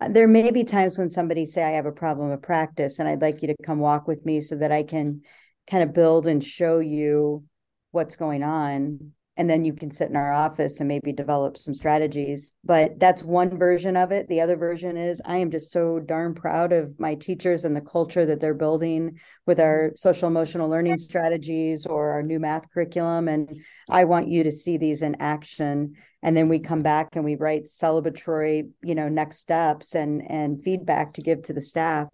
Uh, 0.00 0.08
there 0.08 0.28
may 0.28 0.50
be 0.50 0.62
times 0.62 0.96
when 0.96 1.10
somebody 1.10 1.46
say, 1.46 1.64
I 1.64 1.70
have 1.70 1.86
a 1.86 1.92
problem 1.92 2.30
of 2.30 2.42
practice 2.42 2.98
and 2.98 3.08
I'd 3.08 3.22
like 3.22 3.42
you 3.42 3.48
to 3.48 3.56
come 3.64 3.78
walk 3.78 4.06
with 4.06 4.24
me 4.24 4.40
so 4.40 4.56
that 4.56 4.72
I 4.72 4.84
can 4.84 5.22
kind 5.68 5.82
of 5.82 5.94
build 5.94 6.26
and 6.26 6.42
show 6.42 6.78
you 6.78 7.44
what's 7.90 8.16
going 8.16 8.42
on 8.42 9.12
and 9.36 9.50
then 9.50 9.64
you 9.64 9.72
can 9.72 9.90
sit 9.90 10.08
in 10.08 10.16
our 10.16 10.32
office 10.32 10.78
and 10.78 10.86
maybe 10.86 11.12
develop 11.12 11.56
some 11.56 11.74
strategies. 11.74 12.54
But 12.64 13.00
that's 13.00 13.24
one 13.24 13.58
version 13.58 13.96
of 13.96 14.12
it. 14.12 14.28
The 14.28 14.40
other 14.40 14.56
version 14.56 14.96
is 14.96 15.20
I 15.24 15.38
am 15.38 15.50
just 15.50 15.72
so 15.72 15.98
darn 15.98 16.34
proud 16.34 16.72
of 16.72 16.98
my 17.00 17.16
teachers 17.16 17.64
and 17.64 17.74
the 17.74 17.80
culture 17.80 18.24
that 18.26 18.40
they're 18.40 18.54
building 18.54 19.18
with 19.44 19.58
our 19.58 19.92
social 19.96 20.28
emotional 20.28 20.68
learning 20.68 20.98
strategies 20.98 21.84
or 21.84 22.12
our 22.12 22.22
new 22.22 22.38
math 22.38 22.70
curriculum. 22.70 23.26
And 23.26 23.60
I 23.88 24.04
want 24.04 24.28
you 24.28 24.44
to 24.44 24.52
see 24.52 24.76
these 24.76 25.02
in 25.02 25.16
action. 25.18 25.94
And 26.22 26.36
then 26.36 26.48
we 26.48 26.60
come 26.60 26.82
back 26.82 27.16
and 27.16 27.24
we 27.24 27.34
write 27.34 27.64
celebratory, 27.64 28.70
you 28.82 28.94
know, 28.94 29.08
next 29.08 29.38
steps 29.38 29.96
and 29.96 30.22
and 30.30 30.62
feedback 30.62 31.12
to 31.14 31.22
give 31.22 31.42
to 31.42 31.52
the 31.52 31.62
staff 31.62 32.08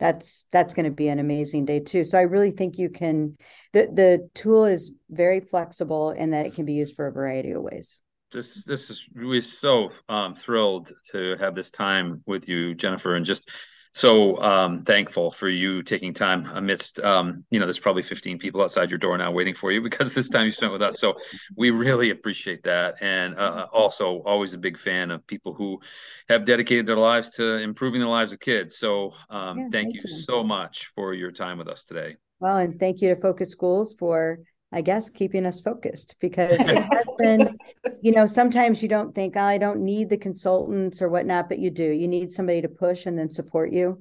that's 0.00 0.46
that's 0.50 0.74
going 0.74 0.86
to 0.86 0.90
be 0.90 1.08
an 1.08 1.20
amazing 1.20 1.66
day 1.66 1.78
too. 1.78 2.02
So 2.02 2.18
i 2.18 2.22
really 2.22 2.50
think 2.50 2.78
you 2.78 2.88
can 2.88 3.36
the 3.72 3.82
the 3.92 4.28
tool 4.34 4.64
is 4.64 4.94
very 5.10 5.40
flexible 5.40 6.10
in 6.10 6.30
that 6.30 6.46
it 6.46 6.54
can 6.54 6.64
be 6.64 6.72
used 6.72 6.96
for 6.96 7.06
a 7.06 7.12
variety 7.12 7.52
of 7.52 7.62
ways. 7.62 8.00
This 8.32 8.64
this 8.64 8.90
is 8.90 9.06
we're 9.14 9.42
so 9.42 9.90
um, 10.08 10.34
thrilled 10.34 10.92
to 11.12 11.36
have 11.38 11.54
this 11.54 11.70
time 11.70 12.22
with 12.26 12.48
you 12.48 12.74
jennifer 12.74 13.16
and 13.16 13.26
just 13.26 13.48
so 13.92 14.40
um, 14.40 14.84
thankful 14.84 15.30
for 15.30 15.48
you 15.48 15.82
taking 15.82 16.14
time 16.14 16.48
amidst 16.54 17.00
um, 17.00 17.44
you 17.50 17.58
know 17.58 17.66
there's 17.66 17.78
probably 17.78 18.02
15 18.02 18.38
people 18.38 18.62
outside 18.62 18.88
your 18.88 18.98
door 18.98 19.18
now 19.18 19.32
waiting 19.32 19.54
for 19.54 19.72
you 19.72 19.80
because 19.88 20.12
this 20.12 20.28
time 20.28 20.44
you 20.44 20.50
spent 20.52 20.72
with 20.72 20.82
us. 20.82 21.00
So 21.00 21.14
we 21.56 21.70
really 21.70 22.10
appreciate 22.10 22.62
that. 22.64 22.96
And 23.00 23.34
uh, 23.34 23.38
uh, 23.38 23.66
also 23.72 24.22
always 24.24 24.54
a 24.54 24.58
big 24.58 24.78
fan 24.78 25.10
of 25.10 25.26
people 25.26 25.54
who 25.54 25.80
have 26.28 26.44
dedicated 26.44 26.86
their 26.86 26.96
lives 26.96 27.30
to 27.30 27.58
improving 27.58 28.00
the 28.00 28.06
lives 28.08 28.32
of 28.32 28.40
kids. 28.40 28.78
So 28.78 29.12
um, 29.28 29.58
yeah, 29.58 29.62
thank, 29.64 29.72
thank 29.72 29.94
you, 29.94 30.02
you. 30.04 30.22
so 30.22 30.44
much 30.44 30.86
for 30.86 31.12
your 31.14 31.32
time 31.32 31.58
with 31.58 31.68
us 31.68 31.84
today. 31.84 32.16
Well 32.38 32.58
and 32.58 32.78
thank 32.78 33.00
you 33.02 33.08
to 33.08 33.16
focus 33.16 33.50
schools 33.50 33.94
for 33.94 34.38
I 34.72 34.82
guess 34.82 35.10
keeping 35.10 35.46
us 35.46 35.60
focused 35.60 36.14
because 36.20 36.60
it 36.60 36.76
has 36.92 37.12
been, 37.18 37.58
you 38.02 38.12
know, 38.12 38.26
sometimes 38.26 38.82
you 38.82 38.88
don't 38.88 39.14
think, 39.14 39.36
oh, 39.36 39.40
I 39.40 39.58
don't 39.58 39.80
need 39.80 40.08
the 40.08 40.16
consultants 40.16 41.02
or 41.02 41.08
whatnot, 41.08 41.48
but 41.48 41.58
you 41.58 41.70
do. 41.70 41.84
You 41.84 42.06
need 42.06 42.32
somebody 42.32 42.62
to 42.62 42.68
push 42.68 43.06
and 43.06 43.18
then 43.18 43.30
support 43.30 43.72
you. 43.72 44.00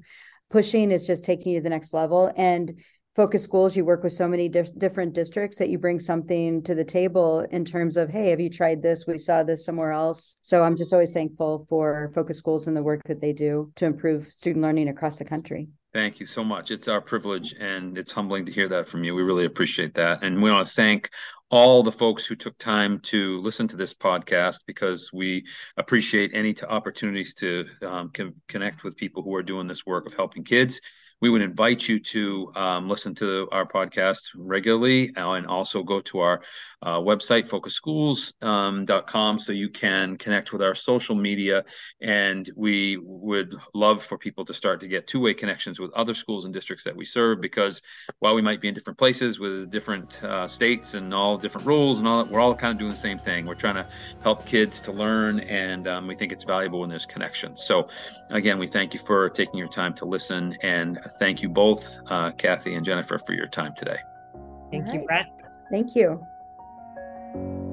Pushing 0.51 0.91
is 0.91 1.07
just 1.07 1.25
taking 1.25 1.53
you 1.53 1.59
to 1.59 1.63
the 1.63 1.69
next 1.69 1.93
level. 1.93 2.31
And 2.35 2.81
focus 3.15 3.43
schools, 3.43 3.75
you 3.75 3.83
work 3.83 4.03
with 4.03 4.13
so 4.13 4.27
many 4.27 4.47
di- 4.47 4.71
different 4.77 5.13
districts 5.13 5.57
that 5.57 5.69
you 5.69 5.79
bring 5.79 5.99
something 5.99 6.61
to 6.63 6.75
the 6.75 6.85
table 6.85 7.45
in 7.51 7.65
terms 7.65 7.97
of, 7.97 8.09
hey, 8.09 8.29
have 8.29 8.39
you 8.39 8.49
tried 8.49 8.83
this? 8.83 9.07
We 9.07 9.17
saw 9.17 9.43
this 9.43 9.65
somewhere 9.65 9.91
else. 9.91 10.37
So 10.43 10.63
I'm 10.63 10.77
just 10.77 10.93
always 10.93 11.11
thankful 11.11 11.65
for 11.67 12.11
focus 12.13 12.37
schools 12.37 12.67
and 12.67 12.77
the 12.77 12.83
work 12.83 13.01
that 13.07 13.21
they 13.21 13.33
do 13.33 13.71
to 13.77 13.85
improve 13.85 14.27
student 14.27 14.63
learning 14.63 14.87
across 14.87 15.17
the 15.17 15.25
country. 15.25 15.69
Thank 15.91 16.19
you 16.19 16.27
so 16.27 16.43
much. 16.43 16.69
It's 16.69 16.87
our 16.87 17.01
privilege 17.01 17.55
and 17.59 17.97
it's 17.97 18.11
humbling 18.11 18.45
to 18.45 18.51
hear 18.51 18.69
that 18.69 18.87
from 18.87 19.03
you. 19.03 19.15
We 19.15 19.23
really 19.23 19.45
appreciate 19.45 19.95
that. 19.95 20.23
And 20.23 20.41
we 20.41 20.51
want 20.51 20.67
to 20.67 20.73
thank 20.73 21.09
all 21.49 21.81
the 21.81 21.91
folks 21.91 22.25
who 22.25 22.35
took 22.35 22.55
time 22.59 22.99
to 22.99 23.41
listen 23.41 23.67
to 23.69 23.75
this 23.75 23.95
podcast 23.95 24.59
because 24.67 25.09
we 25.11 25.45
appreciate 25.77 26.29
any 26.35 26.53
opportunities 26.67 27.33
to 27.35 27.65
um, 27.81 28.11
connect 28.47 28.83
with 28.83 28.97
people 28.97 29.23
who 29.23 29.33
are 29.33 29.41
doing 29.41 29.67
this 29.67 29.83
work 29.83 30.05
of 30.05 30.13
helping 30.13 30.43
kids 30.43 30.79
we 31.21 31.29
would 31.29 31.41
invite 31.41 31.87
you 31.87 31.99
to 31.99 32.51
um, 32.55 32.87
listen 32.87 33.13
to 33.15 33.47
our 33.51 33.65
podcast 33.65 34.29
regularly 34.35 35.11
and 35.15 35.45
also 35.47 35.83
go 35.83 35.99
to 36.01 36.19
our 36.19 36.41
uh, 36.81 36.99
website, 36.99 37.47
focusschools.com, 37.47 39.29
um, 39.29 39.37
so 39.37 39.51
you 39.51 39.69
can 39.69 40.17
connect 40.17 40.53
with 40.53 40.61
our 40.61 40.75
social 40.75 41.15
media. 41.15 41.65
And 42.01 42.49
we 42.55 42.97
would 42.97 43.55
love 43.73 44.03
for 44.03 44.17
people 44.17 44.45
to 44.45 44.53
start 44.53 44.79
to 44.81 44.87
get 44.87 45.07
two 45.07 45.19
way 45.19 45.33
connections 45.33 45.79
with 45.79 45.91
other 45.93 46.13
schools 46.13 46.45
and 46.45 46.53
districts 46.53 46.85
that 46.85 46.95
we 46.95 47.05
serve 47.05 47.41
because 47.41 47.81
while 48.19 48.35
we 48.35 48.41
might 48.41 48.61
be 48.61 48.67
in 48.67 48.73
different 48.73 48.97
places 48.97 49.39
with 49.39 49.69
different 49.69 50.23
uh, 50.23 50.47
states 50.47 50.93
and 50.93 51.13
all 51.13 51.37
different 51.37 51.67
rules 51.67 51.99
and 51.99 52.07
all 52.07 52.23
that, 52.23 52.31
we're 52.31 52.39
all 52.39 52.55
kind 52.55 52.71
of 52.71 52.79
doing 52.79 52.91
the 52.91 52.97
same 52.97 53.17
thing. 53.17 53.45
We're 53.45 53.55
trying 53.55 53.75
to 53.75 53.87
help 54.21 54.45
kids 54.45 54.79
to 54.81 54.91
learn, 54.91 55.39
and 55.41 55.87
um, 55.87 56.07
we 56.07 56.15
think 56.15 56.31
it's 56.31 56.43
valuable 56.43 56.79
when 56.79 56.89
there's 56.89 57.05
connections. 57.05 57.63
So, 57.63 57.87
again, 58.31 58.59
we 58.59 58.67
thank 58.67 58.93
you 58.93 58.99
for 58.99 59.29
taking 59.29 59.57
your 59.57 59.67
time 59.67 59.93
to 59.95 60.05
listen 60.05 60.57
and 60.61 60.99
thank 61.19 61.41
you 61.41 61.49
both, 61.49 61.97
uh, 62.07 62.31
Kathy 62.31 62.75
and 62.75 62.85
Jennifer, 62.85 63.17
for 63.17 63.33
your 63.33 63.47
time 63.47 63.73
today. 63.75 63.97
Thank 64.71 64.85
right. 64.85 64.93
you, 64.93 65.05
Brett. 65.05 65.25
Thank 65.71 65.95
thank 67.33 67.59
you 67.59 67.68